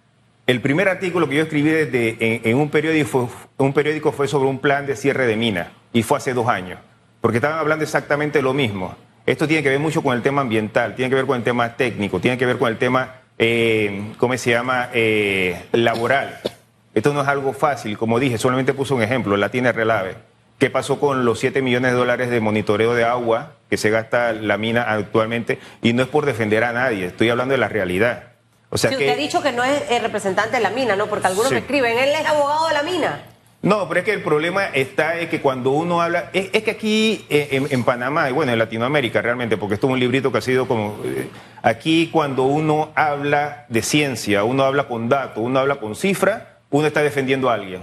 el 0.47 0.61
primer 0.61 0.89
artículo 0.89 1.29
que 1.29 1.37
yo 1.37 1.43
escribí 1.43 1.71
en, 1.73 2.57
un, 2.57 2.71
periódico, 2.71 3.29
un 3.57 3.73
periódico 3.73 4.13
fue 4.13 4.29
sobre 4.29 4.49
un 4.49 4.61
plan 4.61 4.87
de 4.87 4.97
cierre 4.97 5.27
de 5.27 5.37
mina, 5.37 5.73
y 5.93 6.03
fue 6.05 6.19
hace 6.19 6.33
dos 6.33 6.49
años, 6.49 6.79
porque 7.21 7.39
estaban 7.39 7.59
hablando 7.59 7.85
exactamente 7.85 8.43
lo 8.43 8.53
mismo. 8.53 8.95
Esto 9.27 9.47
tiene 9.47 9.63
que 9.63 9.69
ver 9.69 9.79
mucho 9.79 10.03
con 10.03 10.17
el 10.17 10.23
tema 10.23 10.41
ambiental, 10.43 10.95
tiene 10.95 11.09
que 11.11 11.17
ver 11.17 11.27
con 11.27 11.37
el 11.37 11.43
tema 11.45 11.77
técnico, 11.77 12.21
tiene 12.21 12.39
que 12.39 12.47
ver 12.47 12.59
con 12.59 12.69
el 12.69 12.79
tema, 12.79 13.17
eh, 13.39 14.13
¿cómo 14.19 14.37
se 14.37 14.51
llama?, 14.51 14.89
Eh, 14.93 15.67
laboral. 15.73 16.41
Esto 16.95 17.13
no 17.13 17.23
es 17.23 17.29
algo 17.29 17.53
fácil, 17.53 17.97
como 17.97 18.19
dije, 18.19 18.39
solamente 18.39 18.75
puse 18.75 18.95
un 18.95 19.03
ejemplo, 19.03 19.37
la 19.37 19.51
tiene 19.51 19.71
Relave. 19.73 20.17
¿Qué 20.59 20.69
pasó 20.69 20.99
con 20.99 21.25
los 21.25 21.39
7 21.39 21.63
millones 21.63 21.93
de 21.93 21.97
dólares 21.97 22.29
de 22.31 22.41
monitoreo 22.41 22.95
de 22.95 23.05
agua 23.05 23.53
que 23.71 23.77
se 23.77 23.89
gasta 23.91 24.33
la 24.33 24.59
mina 24.59 24.83
actualmente? 24.83 25.59
Y 25.81 25.93
no 25.93 26.03
es 26.03 26.09
por 26.09 26.27
defender 26.27 26.65
a 26.65 26.73
nadie, 26.73 27.07
estoy 27.07 27.31
hablando 27.31 27.53
de 27.53 27.59
la 27.59 27.69
realidad. 27.69 28.25
O 28.69 28.77
sea 28.79 28.91
Si 28.91 28.97
que... 28.97 29.05
usted 29.05 29.15
ha 29.17 29.21
dicho 29.23 29.43
que 29.43 29.53
no 29.53 29.65
es 29.65 29.91
el 29.91 30.03
representante 30.03 30.57
de 30.57 30.63
la 30.63 30.71
mina, 30.71 30.97
¿no? 30.97 31.07
Porque 31.07 31.27
algunos 31.29 31.49
Sí. 31.49 31.55
me 31.55 31.61
escriben, 31.61 31.97
él 31.99 32.11
es 32.11 32.27
abogado 32.27 32.69
de 32.69 32.75
la 32.75 32.83
mina. 32.83 33.23
No, 33.63 33.87
pero 33.89 34.01
es 34.01 34.07
que 34.07 34.13
el 34.13 34.23
problema 34.23 34.67
está 34.67 35.19
es 35.19 35.29
que 35.29 35.43
cuando 35.43 35.71
uno 35.71 36.01
habla, 36.01 36.31
es, 36.33 36.49
es 36.53 36.63
que 36.63 36.71
aquí 36.71 37.27
eh, 37.29 37.63
en, 37.69 37.85
Panamá 37.85 38.31
y 38.31 38.33
bueno, 38.33 38.53
en 38.53 38.59
Latinoamérica 38.59 39.21
realmente, 39.21 39.59
porque 39.59 39.75
esto 39.75 39.87
es 39.87 39.93
un 39.93 40.01
librito 40.01 40.33
que 40.33 40.39
ha 40.39 40.43
sido 40.43 40.67
como, 40.67 40.99
eh, 41.05 41.29
aquí 41.63 42.09
cuando 42.11 42.45
uno 42.45 42.91
habla 42.95 43.67
de 43.69 43.83
ciencia, 43.83 44.45
uno 44.45 44.65
habla 44.65 44.89
con 44.89 45.11
datos, 45.11 45.45
uno 45.45 45.59
habla 45.59 45.77
con 45.77 45.95
cifras, 45.95 46.43
uno 46.71 46.87
está 46.87 47.03
defendiendo 47.03 47.51
a 47.51 47.55
alguien. 47.55 47.83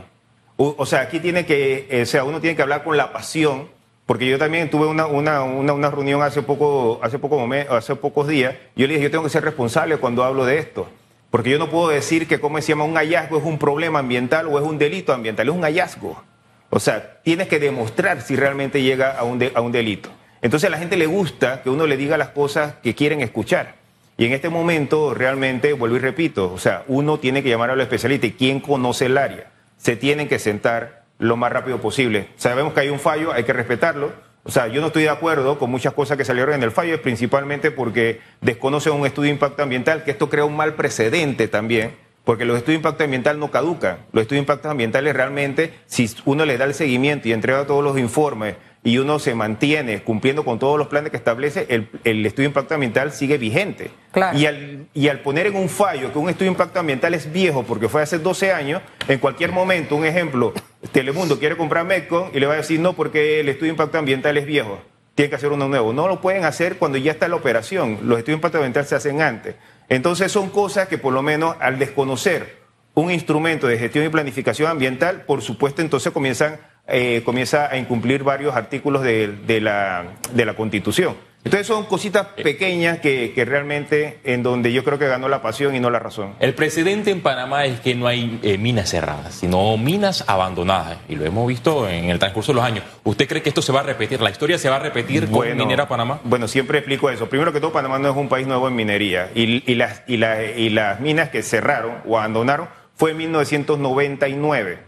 O, 0.59 0.87
sea, 0.87 1.01
aquí 1.01 1.19
tiene 1.19 1.45
que, 1.45 1.85
eh, 1.91 2.01
o 2.01 2.05
sea, 2.07 2.23
uno 2.23 2.41
tiene 2.41 2.55
que 2.55 2.63
hablar 2.63 2.83
con 2.83 2.97
la 2.97 3.13
pasión, 3.13 3.67
porque 4.07 4.27
yo 4.27 4.39
también 4.39 4.71
tuve 4.71 4.87
una, 4.87 5.05
una, 5.05 5.43
una, 5.43 5.73
una 5.73 5.91
reunión 5.91 6.23
hace, 6.23 6.41
poco, 6.41 6.99
hace, 7.03 7.19
poco 7.19 7.47
hace 7.69 7.95
pocos 7.95 8.27
días, 8.27 8.55
yo 8.75 8.87
le 8.87 8.93
dije, 8.95 9.03
yo 9.03 9.11
tengo 9.11 9.25
que 9.25 9.29
ser 9.29 9.43
responsable 9.43 9.97
cuando 9.97 10.23
hablo 10.23 10.45
de 10.45 10.57
esto. 10.57 10.87
Porque 11.29 11.49
yo 11.49 11.59
no 11.59 11.69
puedo 11.69 11.89
decir 11.89 12.27
que, 12.27 12.39
como 12.39 12.61
se 12.61 12.73
un 12.73 12.95
hallazgo 12.95 13.37
es 13.37 13.43
un 13.43 13.59
problema 13.59 13.99
ambiental 13.99 14.47
o 14.47 14.57
es 14.57 14.65
un 14.65 14.77
delito 14.77 15.13
ambiental, 15.13 15.47
es 15.47 15.53
un 15.53 15.63
hallazgo. 15.63 16.23
O 16.69 16.79
sea, 16.79 17.19
tienes 17.23 17.47
que 17.47 17.59
demostrar 17.59 18.21
si 18.21 18.35
realmente 18.35 18.81
llega 18.81 19.17
a 19.17 19.23
un, 19.23 19.43
a 19.53 19.61
un 19.61 19.71
delito. 19.71 20.09
Entonces 20.41 20.67
a 20.67 20.71
la 20.71 20.77
gente 20.77 20.97
le 20.97 21.05
gusta 21.05 21.61
que 21.63 21.69
uno 21.69 21.85
le 21.87 21.97
diga 21.97 22.17
las 22.17 22.29
cosas 22.29 22.75
que 22.83 22.95
quieren 22.95 23.21
escuchar. 23.21 23.75
Y 24.17 24.25
en 24.25 24.33
este 24.33 24.49
momento 24.49 25.13
realmente, 25.13 25.73
vuelvo 25.73 25.97
y 25.97 25.99
repito, 25.99 26.51
o 26.51 26.57
sea, 26.57 26.83
uno 26.87 27.19
tiene 27.19 27.43
que 27.43 27.49
llamar 27.49 27.69
a 27.69 27.75
los 27.75 27.83
especialistas, 27.83 28.31
¿quién 28.37 28.59
conoce 28.59 29.05
el 29.05 29.17
área? 29.17 29.51
Se 29.77 29.95
tienen 29.95 30.27
que 30.27 30.39
sentar 30.39 31.03
lo 31.19 31.37
más 31.37 31.51
rápido 31.51 31.79
posible. 31.79 32.29
Sabemos 32.35 32.73
que 32.73 32.81
hay 32.81 32.89
un 32.89 32.99
fallo, 32.99 33.31
hay 33.31 33.43
que 33.43 33.53
respetarlo. 33.53 34.11
O 34.47 34.51
sea, 34.51 34.67
yo 34.67 34.79
no 34.79 34.87
estoy 34.87 35.03
de 35.03 35.09
acuerdo 35.09 35.59
con 35.59 35.69
muchas 35.69 35.93
cosas 35.93 36.17
que 36.17 36.23
salieron 36.23 36.55
en 36.55 36.63
el 36.63 36.71
fallo, 36.71 37.01
principalmente 37.01 37.69
porque 37.69 38.21
desconocen 38.39 38.93
un 38.93 39.05
estudio 39.05 39.27
de 39.27 39.33
impacto 39.33 39.61
ambiental, 39.61 40.05
que 40.05 40.11
esto 40.11 40.29
crea 40.29 40.45
un 40.45 40.55
mal 40.55 40.75
precedente 40.75 41.49
también 41.49 42.07
porque 42.27 42.43
los 42.43 42.57
estudios 42.57 42.81
de 42.81 42.87
impacto 42.89 43.05
ambiental 43.05 43.39
no 43.39 43.51
caducan. 43.51 43.99
Los 44.11 44.23
estudios 44.23 44.45
de 44.45 44.51
impacto 44.51 44.69
ambientales 44.69 45.15
realmente, 45.15 45.73
si 45.85 46.09
uno 46.25 46.45
le 46.45 46.57
da 46.57 46.65
el 46.65 46.73
seguimiento 46.73 47.29
y 47.29 47.31
entrega 47.31 47.65
todos 47.65 47.81
los 47.81 47.97
informes 47.97 48.55
y 48.83 48.97
uno 48.97 49.17
se 49.17 49.33
mantiene 49.33 50.03
cumpliendo 50.03 50.43
con 50.43 50.59
todos 50.59 50.77
los 50.77 50.87
planes 50.87 51.11
que 51.11 51.15
establece, 51.15 51.67
el, 51.69 52.25
estudio 52.25 52.49
de 52.49 52.51
impacto 52.51 52.73
ambiental 52.73 53.13
sigue 53.13 53.37
vigente. 53.37 53.91
Y, 54.35 54.45
al, 54.45 54.87
y 54.93 55.07
al 55.07 55.19
poner 55.19 55.47
en 55.47 55.55
un 55.55 55.69
fallo 55.69 56.11
que 56.11 56.19
un 56.19 56.29
estudio 56.29 56.51
de 56.51 56.53
impacto 56.53 56.79
ambiental 56.79 57.13
es 57.13 57.31
viejo 57.31 57.63
porque 57.63 57.87
fue 57.89 58.01
hace 58.01 58.17
12 58.17 58.51
años, 58.51 58.81
en 59.07 59.19
cualquier 59.19 59.51
momento, 59.51 59.95
un 59.95 60.05
ejemplo, 60.05 60.53
Telemundo 60.91 61.39
quiere 61.39 61.57
comprar 61.57 61.85
Metcon 61.85 62.31
y 62.33 62.39
le 62.39 62.47
va 62.47 62.53
a 62.53 62.57
decir 62.57 62.79
no 62.79 62.93
porque 62.93 63.39
el 63.39 63.49
estudio 63.49 63.71
de 63.71 63.73
impacto 63.73 63.97
ambiental 63.97 64.37
es 64.37 64.45
viejo, 64.45 64.81
tiene 65.15 65.29
que 65.29 65.35
hacer 65.35 65.51
uno 65.51 65.67
nuevo. 65.67 65.93
No 65.93 66.07
lo 66.07 66.21
pueden 66.21 66.45
hacer 66.45 66.77
cuando 66.77 66.97
ya 66.97 67.11
está 67.11 67.27
la 67.27 67.35
operación, 67.35 67.99
los 68.03 68.19
estudios 68.19 68.25
de 68.25 68.33
impacto 68.33 68.57
ambiental 68.57 68.85
se 68.85 68.95
hacen 68.95 69.21
antes. 69.21 69.55
Entonces 69.89 70.31
son 70.31 70.49
cosas 70.49 70.87
que 70.87 70.97
por 70.97 71.13
lo 71.13 71.21
menos 71.21 71.55
al 71.59 71.79
desconocer 71.79 72.57
un 72.93 73.11
instrumento 73.11 73.67
de 73.67 73.77
gestión 73.77 74.05
y 74.05 74.09
planificación 74.09 74.69
ambiental, 74.69 75.21
por 75.25 75.43
supuesto 75.43 75.81
entonces 75.81 76.11
comienzan, 76.11 76.59
eh, 76.87 77.21
comienza 77.23 77.67
a 77.67 77.77
incumplir 77.77 78.23
varios 78.23 78.55
artículos 78.55 79.03
de, 79.03 79.59
la, 79.61 80.13
de 80.33 80.45
la 80.45 80.55
Constitución. 80.55 81.15
Entonces 81.47 81.67
son 81.67 81.85
cositas 81.85 82.27
pequeñas 82.43 82.99
que, 82.99 83.31
realmente 83.47 84.19
en 84.25 84.43
donde 84.43 84.73
yo 84.73 84.83
creo 84.83 84.99
que 84.99 85.07
ganó 85.07 85.29
la 85.29 85.41
pasión 85.41 85.73
y 85.77 85.79
no 85.79 85.89
la 85.89 85.97
razón. 85.97 86.33
El 86.41 86.53
precedente 86.53 87.09
en 87.09 87.21
Panamá 87.21 87.63
es 87.63 87.79
que 87.79 87.95
no 87.95 88.05
hay 88.05 88.37
eh, 88.43 88.57
minas 88.57 88.89
cerradas, 88.89 89.33
sino 89.35 89.77
minas 89.77 90.25
abandonadas. 90.27 90.97
Y 91.07 91.15
lo 91.15 91.23
hemos 91.23 91.47
visto 91.47 91.87
en 91.87 92.09
el 92.09 92.19
transcurso 92.19 92.51
de 92.51 92.57
los 92.57 92.65
años. 92.65 92.83
¿Usted 93.05 93.29
cree 93.29 93.41
que 93.41 93.47
esto 93.47 93.61
se 93.61 93.71
va 93.71 93.79
a 93.79 93.83
repetir? 93.83 94.19
¿La 94.19 94.29
historia 94.29 94.57
se 94.57 94.67
va 94.67 94.75
a 94.75 94.79
repetir 94.79 95.31
con 95.31 95.55
Minera 95.55 95.87
Panamá? 95.87 96.19
Bueno, 96.25 96.49
siempre 96.49 96.79
explico 96.79 97.09
eso. 97.09 97.29
Primero 97.29 97.53
que 97.53 97.61
todo, 97.61 97.71
Panamá 97.71 97.97
no 97.97 98.09
es 98.09 98.17
un 98.17 98.27
país 98.27 98.45
nuevo 98.45 98.67
en 98.67 98.75
minería. 98.75 99.31
Y, 99.33 99.73
las, 99.75 100.03
y, 100.05 100.15
y 100.15 100.69
las 100.69 100.99
minas 100.99 101.29
que 101.29 101.43
cerraron 101.43 102.01
o 102.05 102.17
abandonaron 102.17 102.67
fue 102.97 103.11
en 103.11 103.17
1999. 103.19 104.79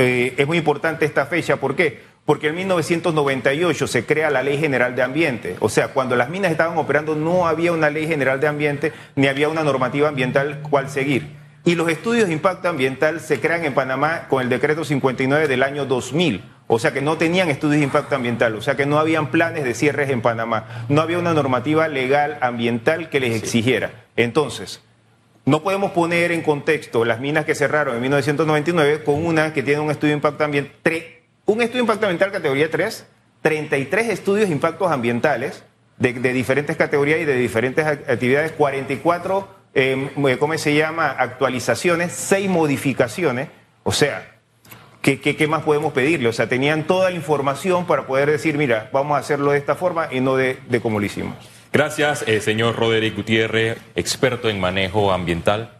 Eh, 0.00 0.34
es 0.36 0.46
muy 0.46 0.58
importante 0.58 1.04
esta 1.04 1.26
fecha. 1.26 1.56
¿Por 1.56 1.74
qué? 1.74 2.02
Porque 2.28 2.48
en 2.48 2.56
1998 2.56 3.86
se 3.86 4.04
crea 4.04 4.28
la 4.28 4.42
Ley 4.42 4.58
General 4.58 4.94
de 4.94 5.00
Ambiente. 5.00 5.56
O 5.60 5.70
sea, 5.70 5.88
cuando 5.88 6.14
las 6.14 6.28
minas 6.28 6.50
estaban 6.50 6.76
operando 6.76 7.14
no 7.14 7.46
había 7.46 7.72
una 7.72 7.88
Ley 7.88 8.06
General 8.06 8.38
de 8.38 8.46
Ambiente 8.46 8.92
ni 9.16 9.28
había 9.28 9.48
una 9.48 9.64
normativa 9.64 10.10
ambiental 10.10 10.60
cual 10.60 10.90
seguir. 10.90 11.26
Y 11.64 11.74
los 11.74 11.88
estudios 11.88 12.26
de 12.26 12.34
impacto 12.34 12.68
ambiental 12.68 13.20
se 13.20 13.40
crean 13.40 13.64
en 13.64 13.72
Panamá 13.72 14.26
con 14.28 14.42
el 14.42 14.50
decreto 14.50 14.84
59 14.84 15.48
del 15.48 15.62
año 15.62 15.86
2000. 15.86 16.44
O 16.66 16.78
sea 16.78 16.92
que 16.92 17.00
no 17.00 17.16
tenían 17.16 17.48
estudios 17.48 17.78
de 17.78 17.84
impacto 17.84 18.14
ambiental, 18.14 18.56
o 18.56 18.60
sea 18.60 18.76
que 18.76 18.84
no 18.84 18.98
habían 18.98 19.30
planes 19.30 19.64
de 19.64 19.72
cierres 19.72 20.10
en 20.10 20.20
Panamá, 20.20 20.84
no 20.90 21.00
había 21.00 21.18
una 21.18 21.32
normativa 21.32 21.88
legal 21.88 22.36
ambiental 22.42 23.08
que 23.08 23.20
les 23.20 23.42
exigiera. 23.42 24.04
Entonces, 24.16 24.82
no 25.46 25.62
podemos 25.62 25.92
poner 25.92 26.32
en 26.32 26.42
contexto 26.42 27.06
las 27.06 27.20
minas 27.20 27.46
que 27.46 27.54
cerraron 27.54 27.94
en 27.94 28.02
1999 28.02 29.02
con 29.02 29.24
una 29.24 29.54
que 29.54 29.62
tiene 29.62 29.80
un 29.80 29.90
estudio 29.90 30.10
de 30.10 30.16
impacto 30.16 30.44
ambiental 30.44 30.74
un 31.48 31.62
estudio 31.62 31.78
de 31.78 31.84
impacto 31.84 32.06
ambiental 32.06 32.30
categoría 32.30 32.70
3, 32.70 33.06
33 33.40 34.08
estudios 34.10 34.48
de 34.48 34.54
impactos 34.54 34.92
ambientales 34.92 35.64
de, 35.96 36.12
diferentes 36.12 36.76
categorías 36.76 37.20
y 37.20 37.24
de 37.24 37.34
diferentes 37.36 37.86
actividades, 37.86 38.52
44, 38.52 39.48
em, 39.74 40.10
eh, 40.28 40.36
¿cómo 40.38 40.56
se 40.58 40.74
llama? 40.74 41.08
Actualizaciones, 41.08 42.12
6 42.12 42.50
modificaciones. 42.50 43.48
O 43.82 43.92
sea, 43.92 44.36
¿qué, 45.00 45.18
¿qué, 45.18 45.46
más 45.48 45.62
podemos 45.62 45.94
pedirle? 45.94 46.28
O 46.28 46.34
sea, 46.34 46.50
tenían 46.50 46.86
toda 46.86 47.08
la 47.08 47.16
información 47.16 47.86
para 47.86 48.06
poder 48.06 48.30
decir, 48.30 48.58
mira, 48.58 48.90
vamos 48.92 49.16
a 49.16 49.20
hacerlo 49.20 49.52
de 49.52 49.58
esta 49.58 49.74
forma 49.74 50.08
y 50.12 50.20
no 50.20 50.36
de, 50.36 50.58
de 50.68 50.80
como 50.80 51.00
lo 51.00 51.06
hicimos. 51.06 51.34
Gracias, 51.72 52.24
eh, 52.28 52.42
señor 52.42 52.76
Roderick 52.76 53.16
Gutiérrez, 53.16 53.78
experto 53.96 54.50
en 54.50 54.60
manejo 54.60 55.12
ambiental. 55.12 55.77